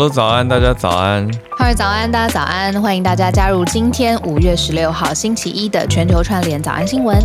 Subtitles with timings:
[0.00, 1.30] Hello，早安，大家早安。
[1.58, 7.18] 嗨，早安，大家早安，欢迎大家加入今天五月十六号星期一的全球串联早安新闻。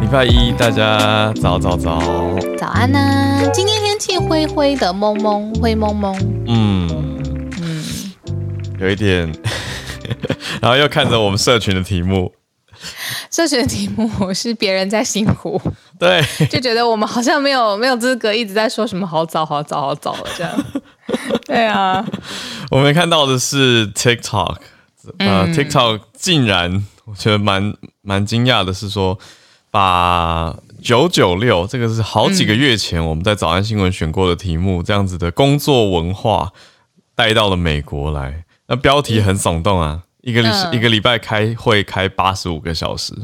[0.00, 2.00] 礼拜一，大家早早早。
[2.56, 2.98] 早安呢、
[3.52, 6.16] 今天天气灰灰的，蒙蒙灰蒙蒙。
[6.46, 6.88] 嗯，
[7.60, 7.84] 嗯，
[8.78, 9.30] 有一点，
[10.60, 12.32] 然后又看着我们社群的题目，
[13.30, 15.60] 社群的题目是别人在辛苦，
[15.98, 20.64] 对， 就觉得我们好像没有没有资格一直在说什么好早好早好早了这样。
[21.46, 22.04] 对啊，
[22.70, 24.56] 我们看到的是 TikTok，
[25.18, 25.52] 呃、嗯。
[25.52, 29.18] T i k t o k 竟然我觉得蛮蛮惊讶的是说，
[29.72, 36.52] 把九九六这个是好几个月前我们在早安新闻选过的题目，这样子的工作文化
[37.16, 43.14] 带到了美国来，那标题很耸动啊，一个礼、嗯一个礼拜开会开八十五个小时，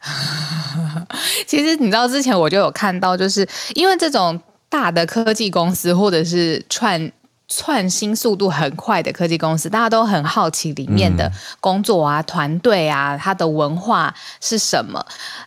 [1.46, 7.10] 其实你知道之前我就有看到，就是因为这种大的科技公司或者是串。
[7.50, 15.02] 创新速度很快的科技公司，大家都很好奇里面的工作啊、团队啊、它的文化是什么。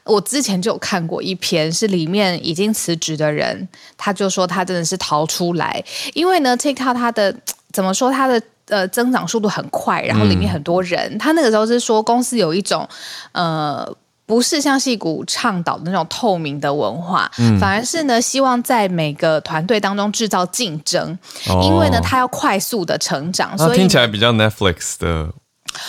[0.06, 5.84] 我之前就有看过一篇，是里面已经辞职的人，他就说他真的是逃出来，
[6.16, 7.36] 因为呢，TikTok 它的
[7.72, 8.42] 怎么说，它的
[8.72, 12.90] 呃增长速度很快，然后里面很多人，他那个时候是说公司有一种
[13.34, 13.88] 呃。
[14.24, 21.20] 不是像戏骨倡导的那种透明的文化，反而是呢，希望在每个团队当中制造竞争，
[21.62, 25.28] 因为呢，他要快速的成长，那所以听起来比较 Netflix 的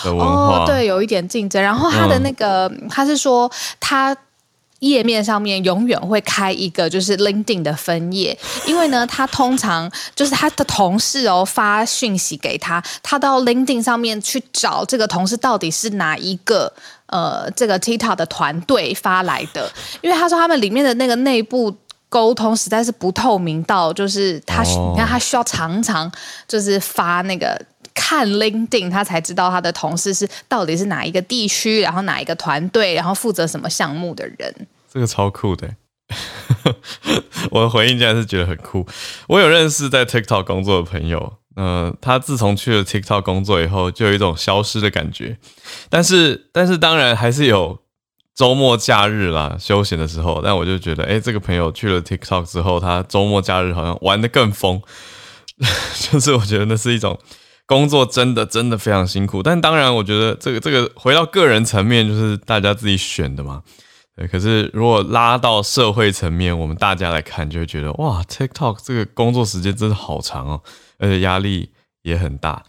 [0.02, 1.62] 的文化，哦，对，有一点竞争。
[1.62, 4.16] 然后他的那个，他是说他。
[4.82, 16.72] 页面上面永远会开一个就是 LinkedIn 的分页，因为呢，他通常就是他的同事哦发讯息给他，他到 LinkedIn 上面去找这个同事到底是哪一个
[17.06, 21.74] 呃这个 TikTok 的团队发来的，因为他说他们里面的那个内部。
[22.12, 26.12] 沟通实在是不透明到，就是他，你看他需要常常
[26.46, 27.58] 就是发那个
[27.94, 34.66] 看 LinkedIn，他才知道他的同事是到底是哪一个地区，然后哪一个团队，然后负责什么项目的人。
[34.92, 35.68] 这个超酷的。
[37.50, 38.86] 我的回应竟然是觉得很酷。
[39.28, 45.38] 我有认识在 TikTok 工作的朋友，呃，他自从去了 TikTok 工作以后，就有一种消失的感觉。
[45.88, 47.78] 但是，但是当然还是有
[48.34, 50.40] 周末假日啦，休闲的时候。
[50.44, 54.82] 但我就觉得，哎、这个朋友去了 TikTok 之后，他周末假日好像玩的更疯。
[56.10, 57.18] 就是我觉得那是一种
[57.66, 59.42] 工作，真的真的非常辛苦。
[59.42, 63.62] 但当然，我觉得这个这个回到个人层面，就是大家自己选的嘛。
[64.14, 70.60] 对，可是如果拉到社会层面，我们大家来看，就会觉得哇，TikTok 这个工作时间真的好长哦，
[70.98, 71.70] 而且压力
[72.02, 72.62] 也很大。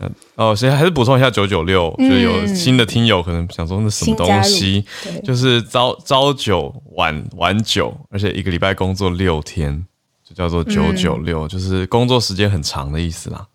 [0.00, 4.84] 嗯，哦，所以还是补充一下九九六，就是有新的听友可能想说那什么东西，
[5.24, 9.86] 就是朝朝九晚晚九，而且一个礼拜工作六天，
[10.24, 13.46] 就叫做九九六，就是工作时间很长的意思啦。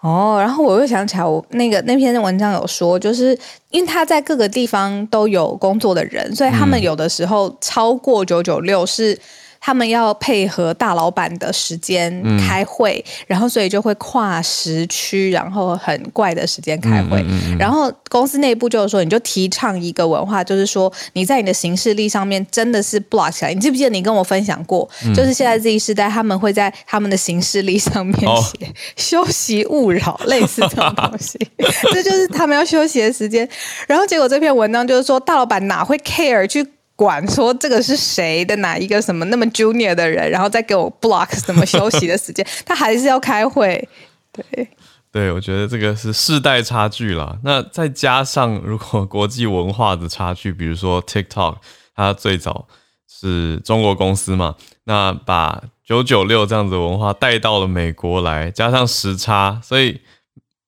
[0.00, 3.38] 哦，然后我又想起来，我那个那篇文章有说，就是
[3.70, 9.18] 因为他在各个地方都有工作的人，所以他们有的时候超过九九六是。
[9.60, 17.24] 他们要配合大老板的时间开会，然后所以就会跨时区，然后很怪的时间开会。
[17.58, 23.52] 然后公司内部就是说，你就提倡一个文化，就是说你在你的行事历上面真的是 block 起来。
[23.52, 31.38] 你记不记得你跟我分享过，就是现在这一时代，他们会在他们的行事历上面哦写“休息勿扰”，类似这种东西，
[31.92, 33.46] 这就是他们要休息的时间。
[33.86, 36.66] 然后结果这篇文章就是说，大老板哪会 care 去？
[37.00, 43.88] 管说这个是谁的哪一个什么那么 junior 的人，然后再给我 block 什么休息的时间，他还是要开会。
[44.30, 44.68] 对，
[45.10, 47.38] 对，我觉得这个是世代差距啦。
[47.42, 51.56] 那再加上如果国际文化的差距，比如说 TikTok，
[51.96, 52.68] 它最早
[53.08, 60.02] 是中国公司嘛，那把九九六这样子的文化带到了美国来，加上时差，所以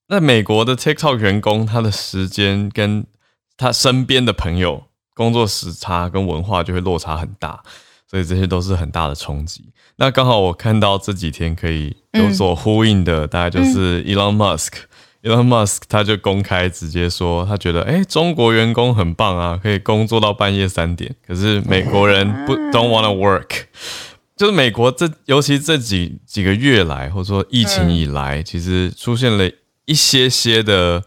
[0.07, 3.05] 那美国的 TikTok 员工他的时间跟
[3.55, 7.61] 他身边的朋友工作时差跟文化就会落差很大，
[8.09, 9.65] 所以这些都是很大的冲击。
[9.97, 14.71] 那刚好我看到这几天可以有所呼应的，大概就是 Elon Musk。
[15.21, 21.15] Elon Musk 他就公开直接说，他觉得哎、诶中国员工很棒啊，可以工作到半夜三点。
[21.25, 23.65] 可是美国人不 don't wanna work，
[24.35, 29.49] 就是美国这尤其这几几个月来，或者说疫情以来，其实出现了
[29.85, 31.03] 一些些的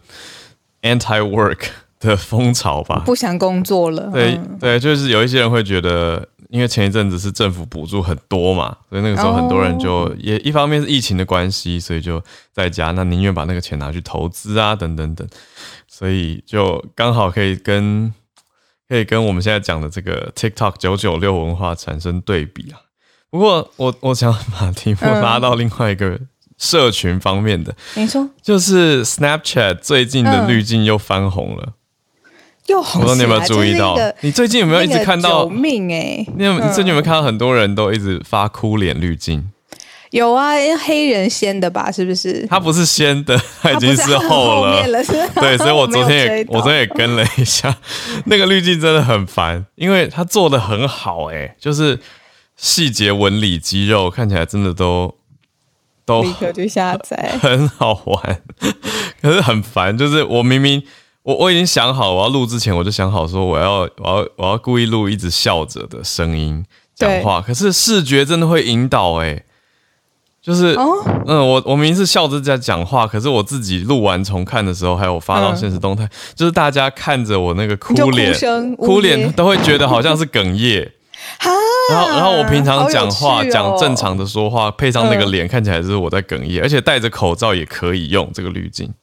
[0.81, 1.67] anti work
[1.99, 3.03] 的风潮吧。
[3.05, 4.09] 不想工作了。
[4.11, 12.21] 对嗯对，就是有一些人会觉得因为前一阵子是政府补助很多嘛，所以那个时候很多人就也一方面是疫情的关系，所以就
[12.53, 15.27] 在家，那宁愿把那个钱拿去投资啊，等等等，
[15.87, 18.13] 所以就刚好可以跟
[18.87, 22.79] 可以跟我们现在讲的这个 TikTok 九九六文化产生对比啊。
[23.29, 26.17] 不过我我想把题目拉到另外一个
[26.57, 31.73] 社群方面的，你说就是 Snapchat 最近的滤镜又翻红了。
[32.67, 33.97] 又红我说你有没有注意到？
[34.21, 35.45] 你最近有没有一直看到？
[35.45, 36.25] 救命哎！
[36.37, 39.49] 你有你最近有没有看到很多人都一直发哭脸滤镜？
[40.11, 40.53] 有啊，
[40.85, 41.91] 黑人先的吧？
[41.91, 42.45] 是不是？
[42.49, 44.81] 他不是先的， 他已经是后了。
[45.35, 47.75] 对，所以我昨天也 我昨天也跟了一下，
[48.25, 51.99] 那个滤镜真的很烦，因为他做的很好，哎，就是
[52.55, 55.13] 细节纹理、肌肉看起来真的都
[56.05, 58.41] 都立刻就下载，很好玩，
[59.21, 60.83] 可是很烦，就是我明明。
[61.27, 66.65] 我我已经想好，我要录之前我就想好说我要我要我要故意录一直笑着的声音
[66.95, 69.43] 讲话，可是视觉真的会引导哎，
[70.41, 70.73] 就是
[71.25, 80.89] 嗯我我明明是笑着在讲话，可是我自己录完重看的时候，还有发到现实动态，就是大家看着我那个哭脸哭脸都会觉得好像是哽咽，
[81.91, 88.93] 然后然后我平常讲话讲正常的说话，配上那个脸看起来就是我在哽咽，而且戴着口罩也可以用这个滤镜。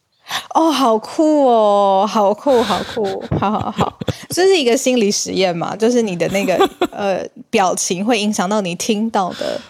[0.55, 3.99] 哦，好酷哦，好酷，好酷，好好好，
[4.31, 5.75] 这是一个心理实验嘛？
[5.77, 6.57] 就是你的那个
[6.91, 9.61] 呃表情会影响到你听到的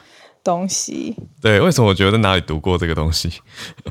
[0.42, 1.16] 东西。
[1.40, 3.30] 对，为什么我觉得哪里读过这个东西？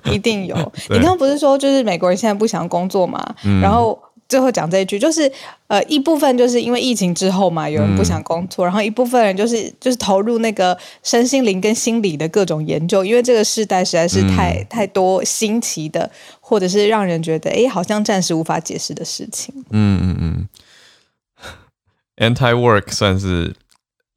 [0.06, 0.56] 一定有。
[0.89, 3.36] 你刚刚不是说就是美国人现在不想工作嘛？
[3.62, 4.00] 然后。
[4.33, 5.31] 最后讲这一句，就是
[5.68, 16.09] 呃，一部分就是因为疫情之后嘛，有人不想工作，然后一部分人就是就是投入那个身心灵跟心理的各种研究，因为这个时代实在是太太多新奇的，
[16.39, 19.53] 或者是让人觉得哎，好像暂时无法解释的事情。
[19.69, 20.50] 嗯嗯嗯
[22.18, 23.56] ，anti work 算是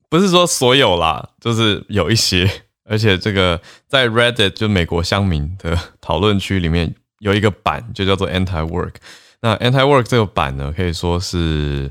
[0.09, 2.51] 不是说所有啦，就是有一些，
[2.89, 8.95] 而且这个在 Reddit 就美国乡民的讨论区里面有一个版就叫做 anti work。
[9.41, 11.91] 那 Anti Work 这个版呢，可以说是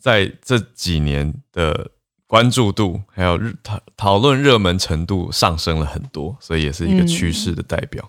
[0.00, 1.90] 在这几年的
[2.26, 8.08] 关注度还有讨讨论热门程度上升了很多，所以也是一个趋势的代表。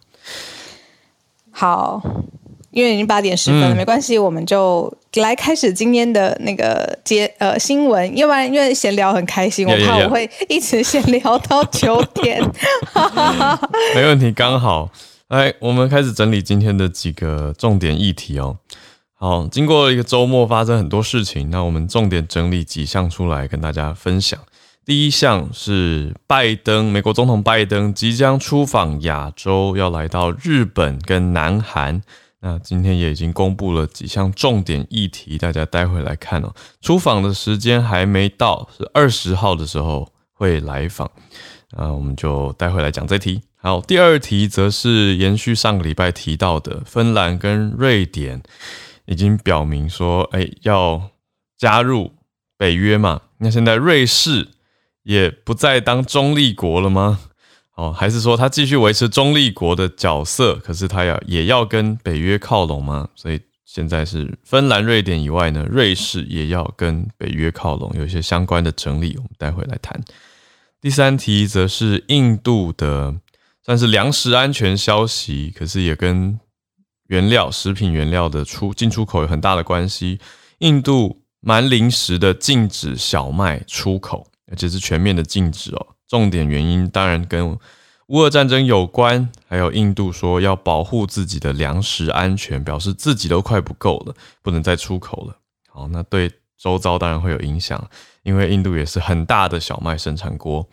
[1.51, 2.01] 好，
[2.71, 12.39] 因为已经八点十分了，没关系，我们就来开始今天的那个接呃新闻，要不然因为闲聊很开心，我怕我会一直 闲聊到九点。
[13.95, 14.89] 没问题，刚好。
[15.29, 18.59] 来，我们开始整理今天的几个重点议题哦。
[19.13, 24.39] 好，经过一个周末，发生很多事情，那我们重点整理几项出来跟大家分享。
[24.85, 32.01] 第一项是拜登，美国总统拜登即将出访亚洲，要来到日本跟南韩。
[32.39, 36.53] 那今天也已经公布了几项重点议题，大家待会来看哦。
[36.79, 41.11] 出访的时间还没到，是二十号的时候会来访。
[41.75, 43.41] 啊，我们就待会来讲这题。
[43.67, 48.41] 好，第二题则是延续上个礼拜提到的，芬兰跟瑞典
[49.07, 51.09] 已经表明说，哎，要
[51.57, 52.13] 加入
[52.57, 53.23] 北约嘛？
[53.39, 54.47] 那现在瑞士
[55.03, 57.19] 也不再当中立国了吗？
[57.75, 60.55] 哦，还是说他继续维持中立国的角色？
[60.55, 63.09] 可是他要也要跟北约靠拢吗？
[63.15, 70.01] 所以现在是芬兰、瑞典以外呢，瑞士也要跟北约靠拢，有一些相关的整理，我们待会来谈。
[70.79, 73.13] 第三题则是印度的。
[73.67, 76.39] 算是粮食安全消息，可是也跟
[77.09, 80.21] 原料、食品原料的出进出口有很大的关系。
[80.59, 85.85] 印度蛮临时的禁止小麦出口，而且是全面的禁止哦。
[86.07, 87.59] 重点原因当然跟
[88.07, 95.37] 乌俄战争有关，还有印度说要保护自己的粮食安全，表示自己都快不够了，不能再出口了。
[95.67, 97.89] 好，那对周遭当然会有影响。
[98.23, 100.67] 因为印度也是很大的小麦生产国。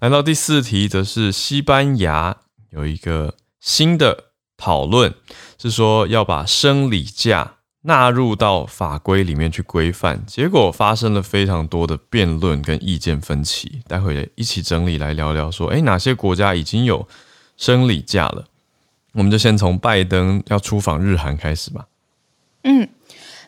[0.00, 2.36] 来到第四题，则是西班牙
[2.70, 4.24] 有一个新的
[4.56, 5.14] 讨论，
[5.56, 10.26] 是说要把生理假纳入到法规里面去规范。
[10.26, 13.82] 结果发生了非常多的辩论跟意见分歧。
[13.86, 17.06] 待会一起整理来聊聊，说诶哪些国家已经有
[17.56, 18.46] 生理假了？
[19.12, 21.86] 我们就先从拜登要出访日韩开始吧。
[22.64, 22.88] 嗯。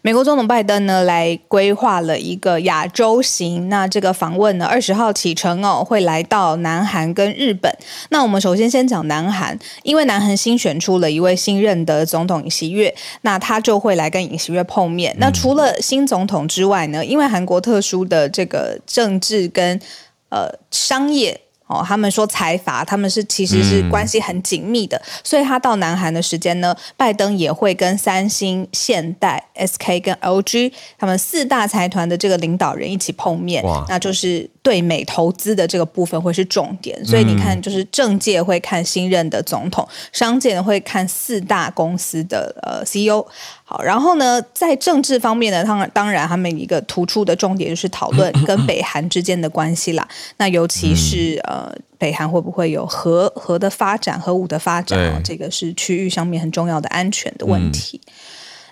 [0.02, 3.68] 美国总统拜登呢，来规划了一个亚洲行。
[3.68, 7.72] 那这个访问呢，二十号启程哦，会来到南韩跟日本。
[8.10, 15.14] 那我们首先先讲南韩，因为南韩新选出了一位新任的总统尹锡月，那他就会来跟尹锡月碰面。
[15.18, 19.80] 那除了新总统之外呢，因为韩国特殊的这个政治跟
[20.28, 21.40] 呃商业。
[21.68, 37.02] 哦，他们说财阀，他们是其实是关系很紧密的，所以他到南韩的时间呢，拜登也会跟三星、现代、SK 跟 LG 他们四大财团的这个领导人一起碰面，那就是对美投资的这个部分会是重点。
[37.02, 43.26] 所以你看，就是政界会看新任的总统，商界呢会看四大公司的呃 CEO。
[43.64, 50.06] 好，然后呢，在政治方面呢，当然当然他们一个突出的重点就是讨论 跟北韩之间的关系啦。
[50.36, 55.22] 那尤其是呃，北韩会不会有核核的发展、核武的发展？
[55.24, 57.98] 这个是区域上面很重要的安全的问题。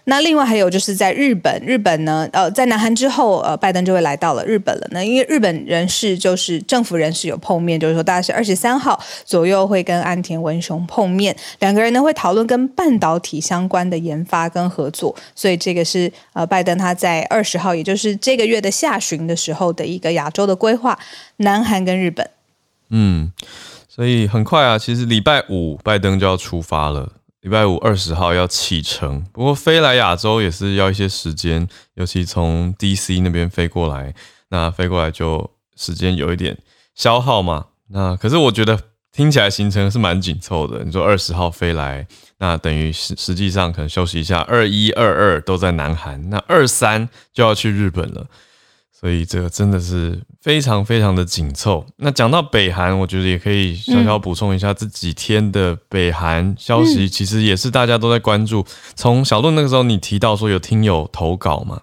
[0.08, 4.86] 那另外还有就是在日本，日本呢，呃，在南韩之后，呃，拜登就会来到了日本了。
[4.92, 15.12] 那因为日本人士就是政府人士有碰面，就是说大概是二十三号左右会跟安田文雄碰面，两个人呢会讨论跟半导体相关的研发跟合作。
[15.34, 20.96] 所以这个是呃，拜登他在二十号，也就是这个月的下旬的时候的一个亚洲的规划，
[21.38, 22.30] 南韩跟日本。
[22.90, 23.32] 嗯，
[23.88, 27.10] 所以很快啊，其实礼拜五拜登就要出发了。
[27.46, 34.12] 礼拜五二十号要启程，不过飞来亚洲也是要一些时间，尤其从 DC 那边飞过来，
[34.48, 36.58] 那飞过来就时间有一点
[36.96, 37.66] 消耗嘛。
[37.90, 38.76] 那可是我觉得
[39.12, 40.82] 听起来行程是蛮紧凑的。
[40.82, 42.04] 你说二十号飞来，
[42.38, 48.26] 那等于实实际上可能休息一下，二一二二都在南韩，那二三就要去日本了。
[49.06, 51.86] 所以这个真的是非常非常的紧凑。
[51.98, 58.66] 那讲到北韩，我觉得也可以小小补充一下这几天的北韩消息，其实也是大家都在关注。
[58.96, 61.82] 从小论那个时候，你提到说有听友投稿嘛，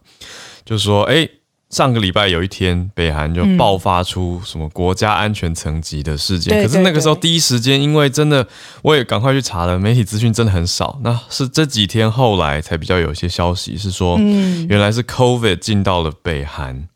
[0.66, 1.26] 就说哎，
[1.70, 8.46] 上个礼拜有一天北韩就爆发出什么国家安全层级的事件，可是那个时候第一时间，因为真的
[8.82, 11.00] 我也赶快去查了，媒体资讯真的很少。
[11.02, 14.18] 那是这几天后来才比较有一些消息，是说
[14.68, 16.90] 原来是 COVID 进到了北韩。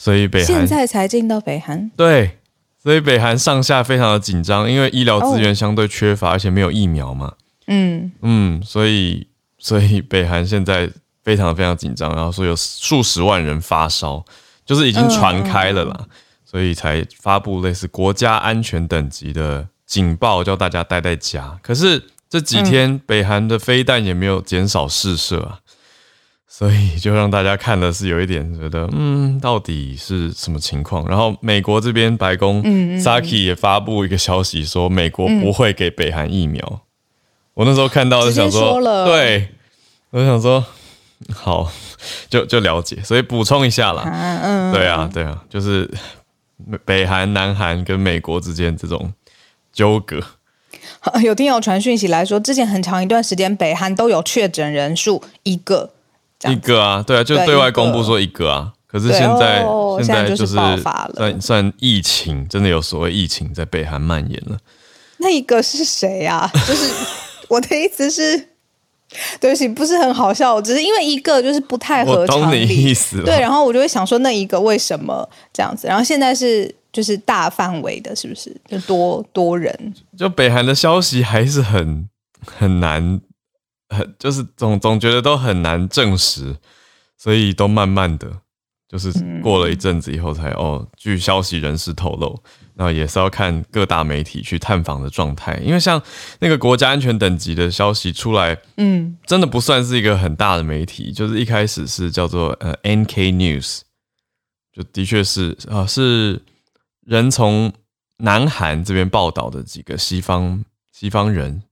[0.00, 2.38] 所以北韩现在才进到北韩，对，
[2.82, 7.34] 所以北韩上下非常的紧张，因为医疗资源相对缺乏，而且没有疫苗嘛。
[7.66, 9.26] 嗯嗯，所以
[9.58, 10.90] 所以北韩现在
[11.22, 14.24] 非常非常紧张，然后说有数十万人发烧，
[14.64, 16.06] 就是已经传开了啦，
[16.46, 21.58] 所以才发布类似国家安全等级的警报，叫大家待在家。
[21.62, 25.59] 可是这几天北韩的飞弹也没有减少试射啊。
[26.60, 31.08] 所以就让大家看的是有一点觉得，嗯，到底是什么情况？
[31.08, 32.62] 然后美国这边白宫
[33.00, 36.82] ，Saki 也发布一个消息说，美国不会给北韩疫苗。
[37.54, 39.48] 我那时候看到就想说，对，
[40.10, 40.62] 我想说，
[41.32, 41.72] 好，
[42.28, 42.98] 就就了解。
[43.02, 44.02] 所以补充一下啦，
[44.42, 45.90] 嗯，对啊，对啊，就是
[46.84, 49.14] 北韩、南韩跟美国之间这种
[49.72, 50.22] 纠葛。
[51.24, 55.92] 有听友传讯息来说，之前很长一段时间，北韩都有确诊人数一个。
[56.48, 59.62] 一个啊，对啊，就对外公布说一个啊，可是现在
[59.98, 64.56] 现在就是算算疫情，真的有所谓疫情在北韩蔓延了。
[65.18, 66.50] 那一个是谁啊？
[66.66, 66.90] 就是
[67.50, 68.38] 我的意思是，
[69.38, 73.22] 对不起，不是很好笑，只是因为一个就是不太合常理意思。
[73.22, 75.86] 对，然后我就会想说，那一个为什么这样子？
[75.86, 79.94] 然后现在是就是大范围的，是不是就多多人？
[80.16, 82.08] 就北韩的消息还是很
[82.46, 83.20] 很难。
[83.90, 86.56] 很就是总总觉得都很难证实，
[87.18, 88.30] 所以都慢慢的，
[88.88, 92.40] 就是过了一阵子以后才哦，据消息人士透露，
[92.74, 96.00] 那也是要看各大媒体去探访的状态，因为像
[96.38, 103.80] 那个国家安全等级的消息出来，嗯，真的不算是一个很大的媒体，就是一开始是叫做呃 N K News，
[104.72, 106.40] 就的确是啊，是
[107.04, 107.72] 人从
[108.18, 111.62] 南韩这边报道的几个西方西方人。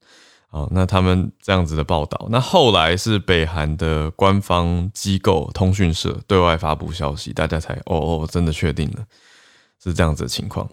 [0.51, 9.03] 好，那他们这样子的报道，那后来是北韩的官方机构通讯社对外发布消息，大家才哦哦，真的确定了
[9.83, 10.67] 是这样子的情况。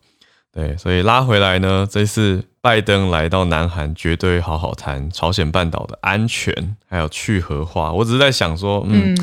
[0.51, 7.93] 对，所以拉回来呢，这次拜登来到南韩，绝对好好谈朝鲜半岛的安全，还有去核化。
[7.93, 9.15] 我只是在想说，嗯，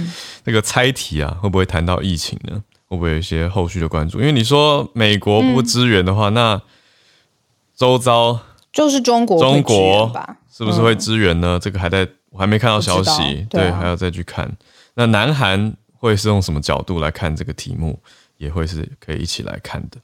[0.43, 2.63] 那个猜题啊，会不会谈到疫情呢？
[2.87, 4.19] 会不会有一些后续的关注？
[4.19, 6.61] 因为你说美国不支援的话，那
[7.75, 8.39] 周遭
[8.71, 10.37] 就是中国，中国吧。
[10.55, 11.57] 是不是会支援呢？
[11.59, 14.51] 这个还在我还没看到消息，对，还要再去看。
[14.93, 17.99] 那南韩会是用什么角度来看这个题目，
[18.37, 19.97] 也会是可以一起来看的。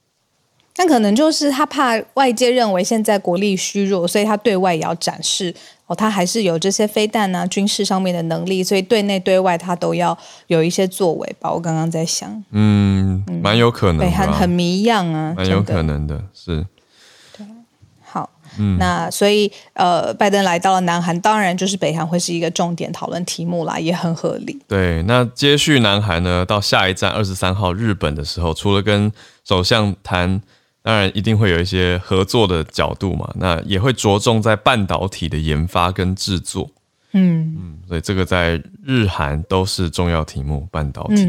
[0.76, 5.54] 那可能就是他怕外界认为现在国力虚弱，所以他对外也要展示
[5.86, 10.16] 哦，他还是有这些飞弹啊、军事上面的能力，所以对内对外他都要
[10.46, 11.52] 有一些作为吧。
[11.52, 16.66] 我刚刚在想，嗯，蛮有可能，北韩很迷样啊，蛮有可能的，是。
[18.60, 24.58] 嗯那所以，呃，拜登来到了南韩，当然就是北韩会是一个重点讨论题目啦，也很合理。
[24.68, 29.10] 对，那接续南韩呢，到下一站二十三号日本的时候，除了跟
[29.44, 30.40] 首相谈
[30.82, 36.70] 当然一定会有一些合作的角度嘛，那也会着重在半导体的研发跟制作。
[37.12, 41.26] 嗯嗯，所以这个在日韩都是重要题目，半导体。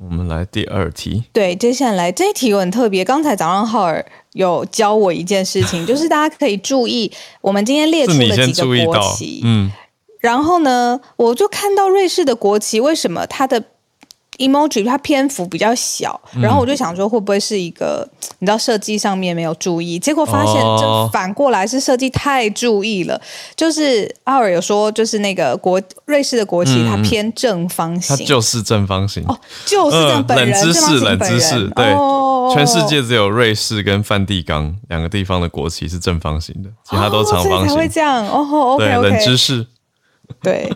[0.00, 1.24] 我们来第二题。
[1.32, 3.04] 对，接下来这一题很特别。
[3.04, 9.40] 刚才早上浩尔有教我一件事情， 就是大家可以注意，我们今天列出了几个国旗。
[9.44, 9.70] 嗯，
[10.20, 13.62] 然后呢，我就看到瑞士的国旗，为什么它的
[14.38, 18.08] ？emoji 它篇幅比较小，然后我就想说会不会是一个
[18.38, 23.20] 你知道设计上面没有注意，结果发现这反过来是设计太注意了。
[23.54, 30.26] 就是奥尔有说，就是那个国瑞士的国旗它偏正方形，它就是正方形哦，就是这样。
[30.28, 31.94] 冷知识，冷知识，对，
[32.54, 37.76] 全世界只有瑞士跟梵蒂冈两个地方的国旗是正方形的，其他都长方形。
[37.76, 39.08] 会这样哦，OK OK。
[39.08, 39.66] 冷知识，
[40.42, 40.72] 对。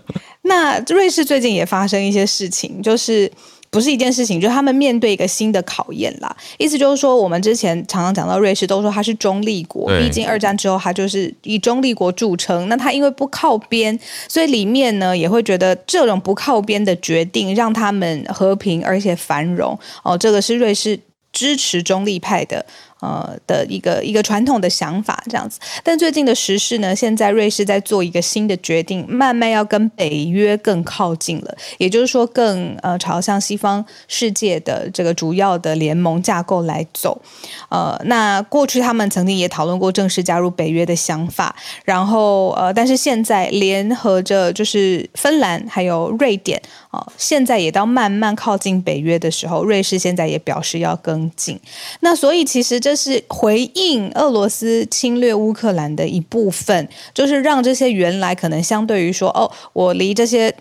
[0.46, 3.30] 那瑞士最近也发生一些事情，就是
[3.68, 6.34] 不是一件事情，就是他们面对一个新的考验啦。
[6.56, 12.68] 意思就是说，我们之前常常讲到瑞士，都说它是中立国，毕竟二战之后它就是以中立国著称。
[12.68, 13.98] 那它因为不靠边，
[14.28, 19.78] 所以里面呢也会觉得这种不靠边的决定让他们和平而且繁荣。
[20.04, 20.98] 哦，这个是瑞士
[21.32, 22.64] 支持中立派的。
[23.00, 37.20] 呃的一个一个传统的想法这样子，但最近的时事呢，现在瑞士在做一个新的决定，慢慢要跟北约更靠近了，也就是说更呃朝向西方世界的这个主要的联盟架构来走。
[37.68, 46.60] 呃，那过去他们曾经也讨论过正式加入北约的想法，然后呃，但是现在联合着就是芬兰还有瑞典
[46.90, 51.60] 啊，现在也到慢慢靠近北约的时候，瑞士现在也表示要跟进。
[52.00, 52.80] 那所以其实。
[52.86, 60.52] 这是回应俄罗斯侵略乌克兰的一部分，就是让这些原来可能相对于说，哦，我离这些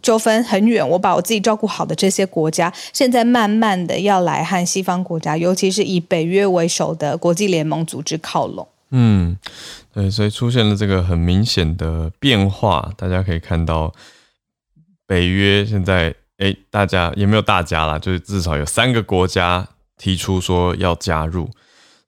[0.00, 8.68] 纠纷很远，我把我自己照顾好的这些国家，现在慢慢的要来和西方国家，尤其是以北约为首的国际联盟组织靠拢。
[8.90, 9.36] 嗯，
[9.92, 13.92] 对，所以出现了这个很明显的变化，大家可以看到，
[15.06, 19.66] 北约现在，哎，大家也没有大家啦，就是至少有三个国家
[19.98, 21.50] 提出说要加入。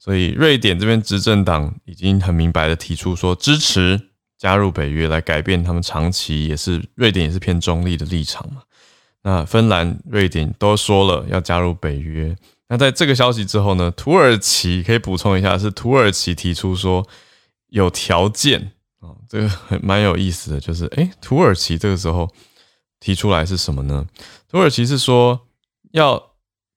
[0.03, 4.01] 所以，瑞典这边执政党已经很明白的提出说支持
[4.39, 8.63] 加入北约，来改变他们长期也是瑞典也是偏中立的立场嘛。
[9.23, 12.35] 那芬兰、瑞典都说了要加入北约。
[12.69, 17.07] 那在这个消息之后呢，土耳其可以补充一下，是土耳其提出说
[17.69, 19.51] 有条件啊，这个
[19.83, 22.27] 蛮有意思的，就是诶，土耳其这个时候
[22.99, 24.07] 提出来是什么呢？
[24.51, 25.47] 土耳其是说
[25.91, 26.30] 要。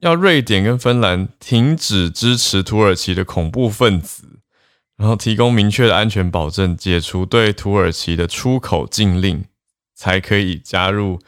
[0.04, 4.24] 要瑞典跟芬兰停止支持土耳其的恐怖分子，
[4.98, 9.46] 然后提供明确的安全保证，解除对土耳其的出口禁令，
[9.96, 11.20] 才可以加入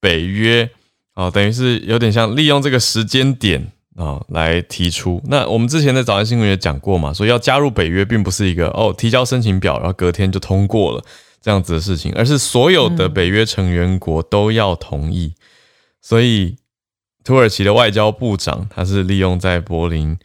[0.00, 0.68] 北约。
[1.14, 5.22] 哦，等于是有点像利用这个时间点啊来提出。
[5.26, 11.04] 那我们之前在早安新闻也讲过嘛，说要加入北约，并不是一个哦提交申请表，然后隔天就通过了
[11.40, 15.34] 这样子的事情，而是所有的北约成员国都要同意。
[16.02, 16.56] 所以。
[17.22, 20.18] 土耳其的外交部长，他是利用在柏林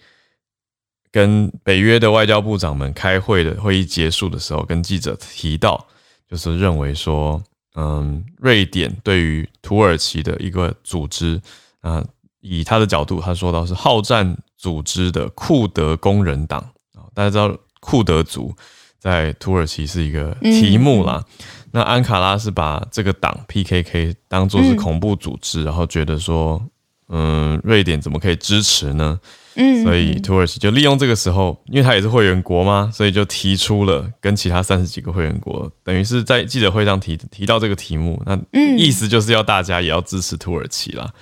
[1.11, 5.87] 跟北约的外交部长们开会的会议结束的时候，跟记者提到，
[6.29, 7.43] 就是认为说，
[7.75, 11.41] 嗯，瑞典对于土耳其的一个组织，
[11.81, 12.03] 啊，
[12.39, 16.59] 以他的角度，他说到是好战组织的库德工人党
[16.93, 18.55] 啊，大家知道库德族
[18.97, 21.23] 在土耳其是一个题目啦。
[21.71, 26.61] 那安卡拉是把这个党 PKK 当做是恐怖组织，然后觉得说。
[27.09, 29.19] 嗯，瑞典怎么可以支持呢？
[29.57, 38.21] 嗯，所以土耳其就利用这个时候，因为它也是会员国嘛，所以就提出了跟其他三十几个会员国，等于是在记者会上提提到这个题目。
[38.25, 38.37] 那
[38.75, 41.13] 意思就是要大家也要支持土耳其啦。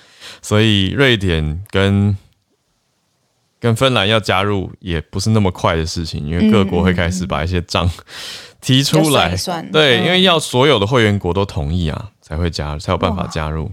[0.41, 2.17] 所以瑞典跟
[3.59, 7.87] 跟芬兰要加入也不是那么快的事情，因为各国会开始把一些账
[8.59, 9.35] 提出来。
[9.71, 13.71] 对，因为要所有的会员国都同意啊，才会加，才有办法加入。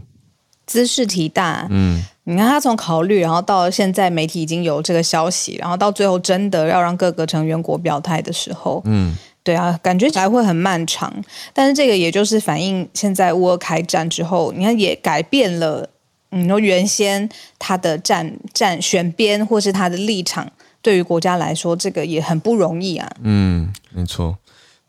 [0.70, 11.12] 姿势体大，嗯，你看他从考虑，然后到现在媒体已经有这个消息，然后到最后真的要让各个成员国表态的时候，嗯，对啊，感觉起来会很漫长。
[11.52, 15.90] 但是这个也就是反映现在乌俄开战之后，你看也改变了，
[16.30, 17.28] 嗯，说原先
[17.58, 20.48] 他的战战选边或是他的立场，
[20.80, 23.10] 对于国家来说，这个也很不容易啊。
[23.24, 24.38] 嗯，没错，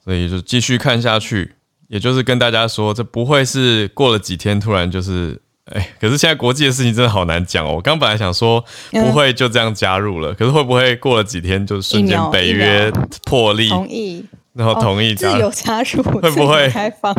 [0.06, 1.56] 所以就继续看下去，
[1.88, 5.41] 也就是跟大家说，这不会是过了几天突然就是。
[5.74, 7.74] 哎，可是现在国际的事情真的好难讲哦。
[7.76, 12.92] 我刚本来想说不会就这样加入了，可是会不会过了几天就瞬间北约
[13.26, 17.16] 破例同意，然后同意自由加入，会不会开放？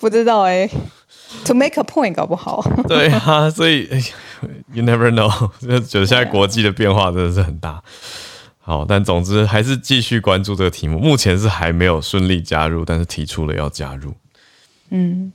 [0.00, 0.68] 不知道哎。
[1.44, 2.64] To make a point，搞不好。
[2.88, 3.88] 对啊， 所以
[4.72, 5.28] you never know，
[5.60, 7.82] 就觉得现在国际的变化真的是很大。
[8.60, 10.98] 好，但总之还是继续关注这个题目。
[10.98, 14.14] 目前是还没有顺利加入，但是提出了要加入。
[14.90, 15.32] 嗯，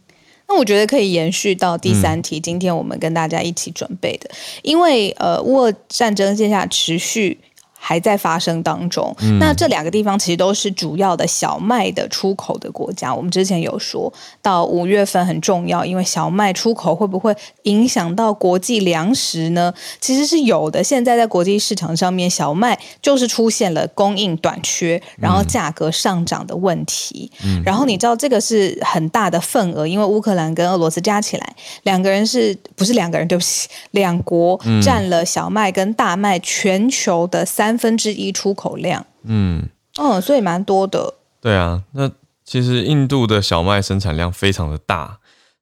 [0.51, 4.29] 那我觉得可以延续到第三题，今天我们跟大家一起准备的，
[4.63, 7.39] 因为呃，乌俄战争线下持续。
[7.83, 9.13] 还在发生当中。
[9.39, 13.13] 那这两个地方其实都是主要的小麦的出口的国家。
[13.13, 19.73] 我们之前有说到五月份很重要，因为小麦出口会不会影响到国际粮食呢？
[19.99, 20.83] 其实是有的。
[20.83, 27.31] 现在在国际市场上面，小麦就是出现了供应短缺，然后价格上涨的问题。
[27.65, 33.27] 然后你知道这个是很大的份额，因为乌克兰跟俄罗斯加起来两个人是不是两个人？
[33.27, 37.70] 对不起，两国占了小麦跟大麦全球的三。
[37.71, 41.13] 三分之一出口量，嗯，哦，所以蛮多的。
[41.39, 42.11] 对啊，那
[42.43, 45.19] 其实印度的小麦生产量非常的大，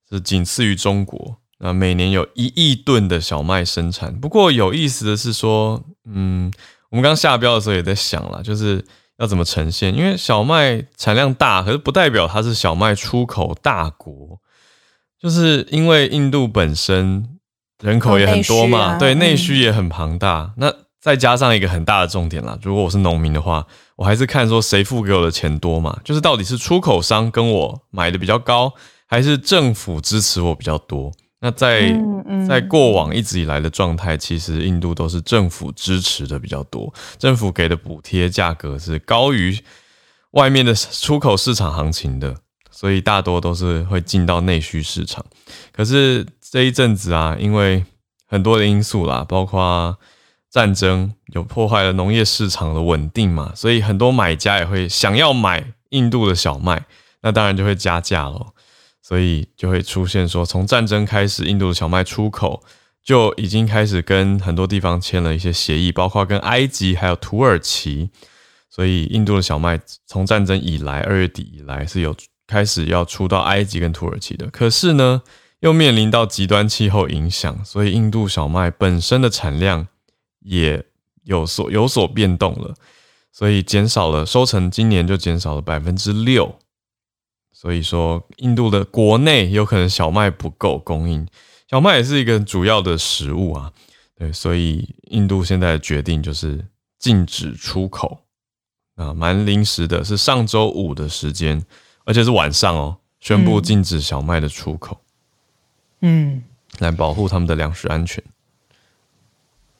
[0.09, 1.37] 是仅次于中国。
[1.59, 4.19] 那每年有一亿吨的小麦生产。
[4.19, 6.51] 不过有意思的是说，嗯，
[6.89, 8.83] 我们刚下标的时候也在想了，就是
[9.19, 14.39] 要怎么呈现，因为小麦产量大，可是不代表它是小麦出口大国，
[15.21, 17.37] 就是因为印度本身
[17.83, 20.73] 人口也很多嘛，对，内需也很庞大，那。
[20.99, 28.73] 再加上一个很大的重点啦，如果我是农民的话，我还是看说谁付给我的钱多嘛，就是到底是出口商跟我买的比较高，
[29.05, 31.11] 还是政府支持我比较多？
[31.41, 31.97] 那在
[32.45, 39.57] 在过往一直以来的状态，其实印度都是政府支持的比较多，政府给的补贴价格是高于
[40.31, 42.35] 外面的出口市场行情的，
[42.69, 45.25] 所以大多都是会进到内需市场。
[45.71, 47.85] 可是这一阵子啊，因为
[48.27, 49.97] 很多的因素啦，包括
[50.49, 56.85] 战争有破坏了农业市场的稳定嘛，所以很多买家也会想要买印度的小麦，
[57.21, 58.55] 那当然就会加价咯，
[59.03, 62.63] 所以就会出现说，从战争开始，印度的小麦出口
[63.03, 68.09] 就已经开始跟很多地方签了一些协议，包括跟埃及还有土耳其，
[68.71, 72.15] 所以印度的小麦从战争以来二月底以来是有
[72.47, 75.21] 开始要出到埃及跟土耳其的，可是呢，
[75.59, 79.87] 又面临到极端气候影响，所以印度小麦本身的产量。
[80.39, 80.85] 也
[81.23, 82.73] 有所有所变动了，
[83.31, 86.57] 所以减少了收成，今年就减少了百分之六。
[87.51, 91.27] 所以说，印度的国内有可能小麦不够供应，
[91.69, 93.73] 小麦也是一个主要的食物啊。
[94.15, 96.65] 对，所以印度现在的决定就是
[96.97, 98.19] 禁止出口
[98.95, 101.61] 啊，蛮临时的，是上周五的时间，
[102.05, 105.01] 而且是晚上哦，宣布禁止小麦的出口，
[106.01, 106.41] 嗯，
[106.79, 108.23] 来保护他们的粮食安全。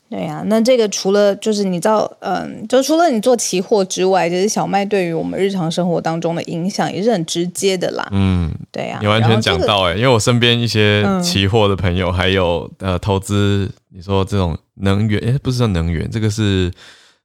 [0.10, 8.08] 对呀，那这个除了就是你知道，嗯，就除了你做期货之外，其实小麦对于我们日常生活当中的影响也是很直接的啦。
[8.12, 16.72] 嗯，对呀，你完全讲到哎，因为我身边一些期货的朋友，还有呃投资，你说这种能源，哎，不是说能源，这个是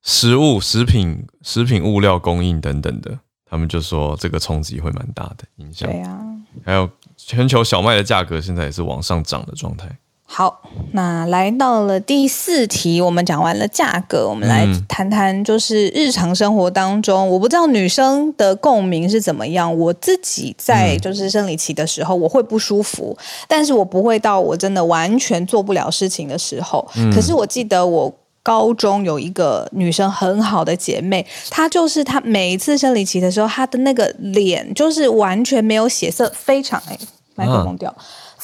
[0.03, 3.18] 食物、食品、食品物料供应等等的，
[3.49, 5.88] 他们就说这个冲击会蛮大的影响。
[5.90, 6.20] 对呀，
[6.62, 9.88] 还有全球小麦的价格现在也是往上涨的状态。
[10.26, 19.78] 好，那来到了第四题，我们讲完了价格，我们来谈谈就是日常生活当中，我不知道女生的共鸣是怎么样。
[19.78, 26.84] 我自己在就是生理期的时候，我会不舒服，但是我不会到我真的完全做不了事情的时候。
[27.14, 36.98] 可是我记得我高中有一个女生很好的姐妹，她就是她每一次生理期的时候，她的那个脸就是完全没有血色，非常哎，
[37.37, 37.94] 麦克风掉。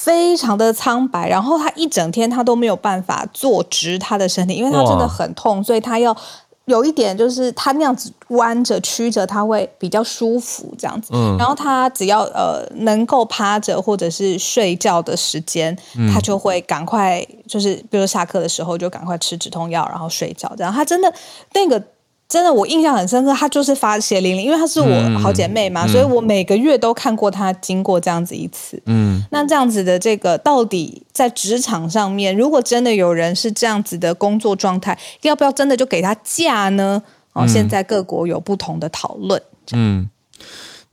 [0.02, 6.16] 非常的苍白，然后他一整天他都没有办法坐直他的身体，因为他真的很痛，所以他要
[6.64, 11.10] 有一点就是他那样子弯着曲着，他会比较舒服这样子。
[11.12, 15.76] 嗯，然后他只要呃能够趴着或者是睡觉的时间，
[16.14, 20.50] 他就会赶快就是比如下课的时候就赶快吃止痛药，然后睡觉。
[20.56, 21.12] 这样他真的
[21.52, 21.82] 那个。
[22.30, 28.80] 真的，我印象很深刻，她就是发血淋淋，因为她是我好姐妹嘛，所以我每个月都看过她经过这样子一次。
[28.86, 37.02] 嗯，那这样子的这个到底在职场上面，如果真的有人是这样子的工作状态，要不要真的就给她假呢？
[37.32, 39.42] 哦，现在各国有不同的讨论。
[39.72, 40.08] 嗯。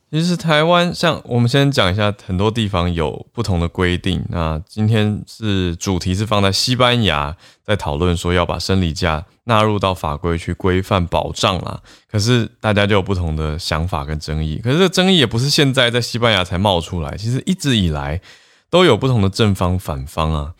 [0.09, 4.23] 其实台湾像我们先讲一下，很多地方有不同的规定。
[4.29, 11.81] 那今天是主题是放在西班牙，在讨论说要把生理假纳入到法规去规范保障啦。
[12.09, 14.61] 可是大家就有不同的想法跟争议。
[14.63, 18.21] 可是这争议也不是现在在西班牙才冒出来，其实一直以来
[18.69, 20.53] 都有不同的正方反方啊。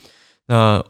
[0.47, 0.83] 那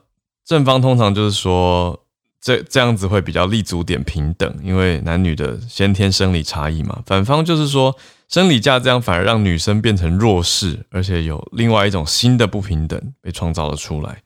[0.43, 2.03] 正方通常就是说。
[2.47, 7.03] 这这样子会比较立足点平等，因为男女的先天生理差异嘛。
[7.05, 7.93] 反方就是说，
[8.29, 14.23] 生理假这样反而让女生变成弱势，而且有另外一种新的不平等被创造了出来。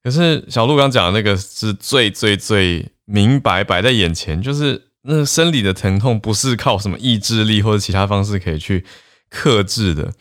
[0.00, 8.84] 可是小鹿刚讲的那个是最最最明白摆在眼前，就是那生理的疼痛不是靠什么意志力或者其他方式可以去
[9.28, 10.12] 克制的。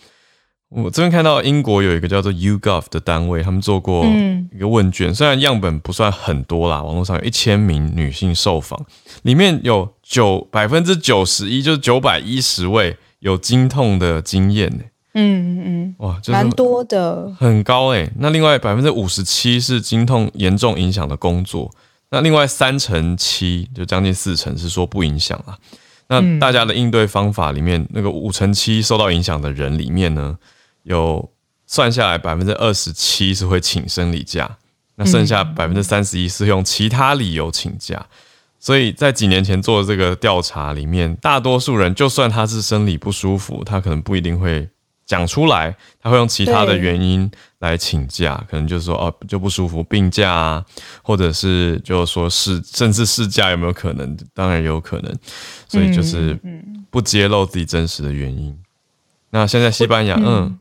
[0.75, 4.05] 我这边看到英国有一个叫做 YouGov 的单位，他们做过
[4.51, 8.85] 一个问卷，虽然样本不算很多啦，网络上有一千名女性受访，
[9.23, 14.83] 里面有九百分之九十一，就是九百一十位有经痛的经验呢。
[15.13, 18.11] 嗯嗯，哇，蛮多的，很高哎。
[18.19, 21.71] 那另外百分之五十七是经痛严重影响的工作，
[22.09, 25.57] 那另外三成七，就将近四成是说不影响了。
[26.09, 30.37] 那大家的应对方法里面，那个五成七受到影响的人里面呢？
[30.85, 31.29] 有
[31.67, 34.57] 算下来百分之二十七是会请生理假，
[34.95, 38.05] 那剩下百分之三十一是用其他理由请假。
[38.59, 44.67] 所以在几年前做的这个调查里面，大多数人就算他是生理不舒服，他可能不一定会
[45.05, 50.65] 讲出来，他会用其他的原因来请假，可能就是说哦就不舒服病假啊，
[51.03, 54.17] 或者是就说是甚至事假有没有可能？
[54.33, 55.15] 当然有可能，
[55.67, 56.39] 所以就是
[56.89, 58.57] 不揭露自己真实的原因。
[59.31, 60.57] 那现在西班牙，嗯。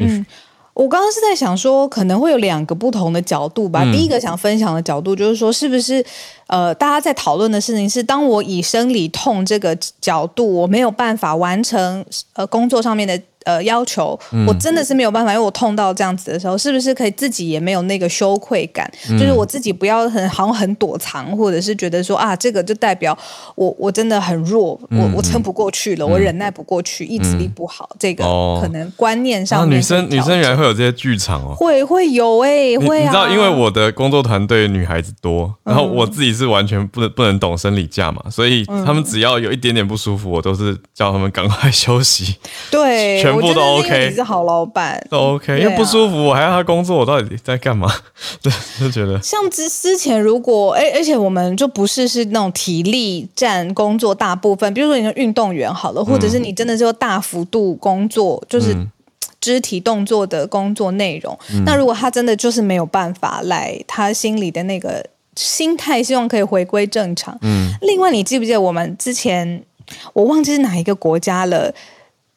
[0.00, 0.26] 嗯，
[0.74, 3.84] 我刚刚是在想说，可能会有两个不同的角度吧。
[3.92, 6.04] 第一个想分享的角度就是说，是不是
[6.48, 13.18] 呃，大家在讨论的事情是，当我以生理痛这个角度，我没有办法完成呃工作上面的。
[13.44, 18.90] 呃，要求我真的是没有办法，因为我痛到这样子的时候，是不是可以自己也没有那个羞愧感？
[19.12, 23.16] 就是我自己不要很好像很躲藏，或者是觉得说啊，这个就代表
[23.54, 28.22] 我我真的很弱，我我撑不过去了，我忍耐不过去，意志力不好，这个
[28.60, 29.70] 可能观念上。
[29.70, 33.04] 女生女生原来会有这些剧场哦，会会有哎，会啊。
[33.04, 42.36] 你知道，因为我的工作团队女孩子多，然后我自己是完全不能不能懂生理假嘛，所以他们只要有一点点不舒服，我都是叫他们赶快 休息。
[42.70, 43.38] 对，全。
[43.38, 47.88] 部都 OK，你是好老板都 OK，因为不舒服，我还要他工作，我到底在干嘛？
[48.42, 58.76] 对，就觉得像之之前，如果哎，而且我们就不是是那种体力占工作大部分，比如说你的运动员好了，或者是你真的是大幅度工作，就是
[59.40, 61.38] 肢体动作的工作内容。
[61.64, 65.04] 那如果他真的就是没有办法来，他心里的那个
[65.38, 67.38] 心态，希望可以回归正常。
[67.42, 69.62] 嗯，另外，你记不记得我们之前
[70.12, 71.72] 我忘记是哪一个国家了？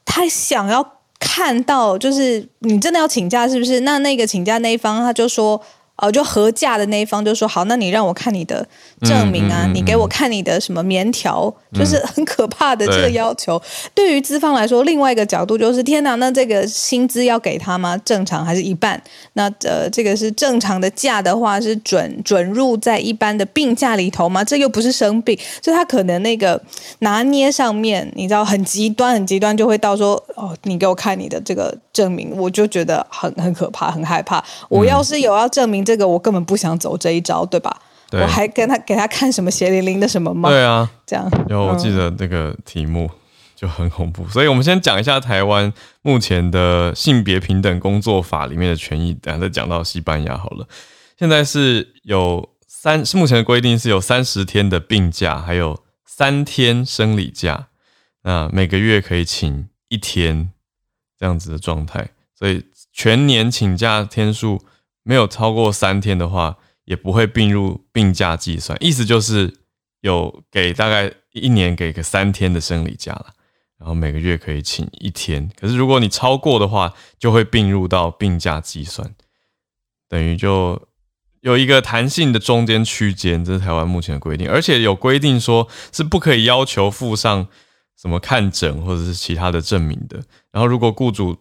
[0.05, 0.85] 他想要
[1.19, 3.79] 看到，就是你真的要请假，是不是？
[3.79, 5.61] 那那个请假那一方他就说。
[6.01, 8.67] 哦，就合价的那一方就说好，那你让我看你的
[9.01, 13.61] 证明啊，你给我看你的什么棉条，就是很可怕的这个要求。
[13.93, 17.95] 对于资方来说，另外一个角度就是天哪，那这个薪资要给他吗？
[18.03, 18.99] 正常还是一半？
[19.33, 24.43] 那呃，这个是正常的价的话，是准准入在一般的病假里头吗？
[24.43, 26.59] 这又不是生病，所以他可能那个
[26.99, 34.43] 拿捏上面，你知道很极端，很极端，就会到说哦，你给我看你的这个证明，我就觉得很很可怕，很害怕。
[34.67, 35.85] 我要是有要证明。
[35.90, 37.81] 这个我根本不想走这一招，对吧？
[38.13, 40.49] 我还跟他给他看什么血淋淋的什么吗？
[40.49, 41.31] 对啊，这样。
[41.47, 43.09] 有我记得那个题目
[43.55, 50.67] 就很恐怖，所以我们先讲一下台湾目前的性别平等工作法里面的权益，等下再讲到西班牙好了。
[51.17, 57.67] 现在是有三，是目前的规定是有三十天的病假，还有三天生理假，
[58.23, 60.51] 那每个月可以请一天
[61.17, 64.61] 这样子的状态，所以全年请假天数。
[65.03, 68.77] 没有超过三天的话，也不会并入病假计算。
[68.81, 69.53] 意思就是
[70.01, 73.27] 有给大概一年给个三天的生理假了，
[73.77, 75.49] 然后每个月可以请一天。
[75.59, 79.13] 可是如果你超过的话，就会并入到病假计算，
[80.07, 80.87] 等于就
[81.41, 83.43] 有一个弹性的中间区间。
[83.43, 87.47] 这是台湾目前的规定，而且有规定说是不可以要求附上。
[88.01, 90.19] 什么看诊或者是其他的证明的，
[90.51, 91.37] 然后如果雇主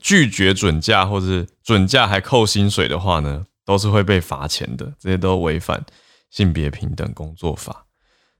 [0.00, 5.86] 拒绝准假或者是准假还扣薪水的话呢，都是会被罚钱的，这些都违反
[6.28, 7.86] 性别平等工作法。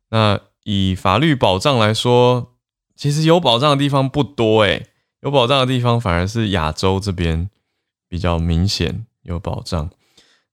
[0.09, 2.56] 那以法律保障来说，
[2.96, 4.88] 其实有保障的地方不多诶，
[5.20, 7.48] 有保障的地方反而是亚洲这边
[8.09, 9.88] 比较明显有保障，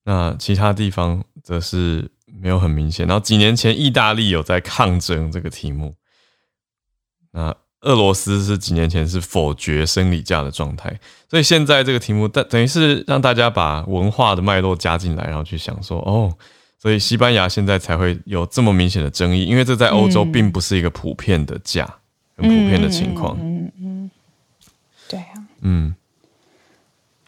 [0.04, 3.08] 那其他地方则是没有很明显。
[3.08, 5.96] 然后几年前意大利有在抗争这个题目。
[7.32, 10.98] 那俄罗斯是几年前是否决生理假的状态，
[11.30, 16.32] 所以现在这个题目，等等于是让大家把文化的脉络加进来，然后去想说，哦，
[16.80, 21.88] 所以西班牙现在才会有这么明显的争议，因为这在欧洲并不是一个普遍的假，
[22.36, 23.38] 很普遍的情况。
[23.40, 24.10] 嗯嗯，
[25.08, 25.94] 对啊，嗯，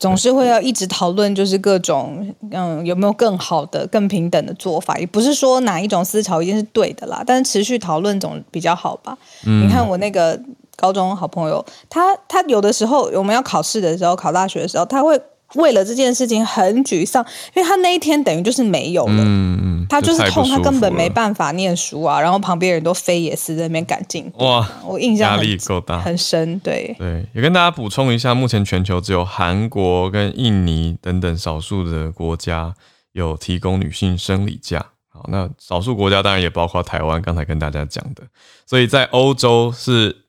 [0.00, 9.16] 总是会要一直讨论，就是各种嗯有没有更好的、更平等的做法，也不是说哪一种思潮一定是对的啦，但是持续讨论总比较好吧。
[9.44, 10.40] 你看我那个
[10.74, 15.20] 高中好朋友，他他有的时候我们要考试的时候，考大学的时候，他会。
[15.54, 22.20] 为了这件事情很沮丧，因为他那一天等于就是没有了，嗯嗯，他就是痛，他根本没办法念书啊。
[22.20, 27.26] 然后旁边人都飞也是在那边赶进哇，我印象压力够大，很深，对对。
[27.34, 32.74] 也跟大家补充一下，目前全球只有韩国跟印尼等等少数的国家
[33.12, 34.86] 有提供女性生理假。
[35.08, 38.22] 好，那少数国家当然也包括台湾，刚才跟大家讲的。
[38.64, 40.24] 所以在欧洲是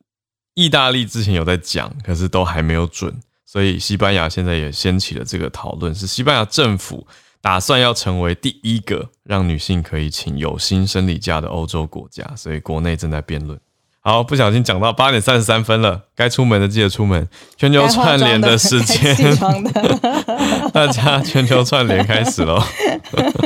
[0.56, 3.14] 意大利之前有在讲，可是都还没有准。
[3.52, 7.06] 所以西班牙现在也掀起了这个讨论，是西班牙政府
[7.42, 13.60] 打算要成为第一个让女性可以请有薪生理假的欧洲国家，所以国内正在辩论。
[14.00, 17.28] 好，不小心讲到八点三十三分了，该出门的记得出门。
[17.58, 19.18] 全球串联的时间，
[20.72, 22.58] 大家全球串联开始喽！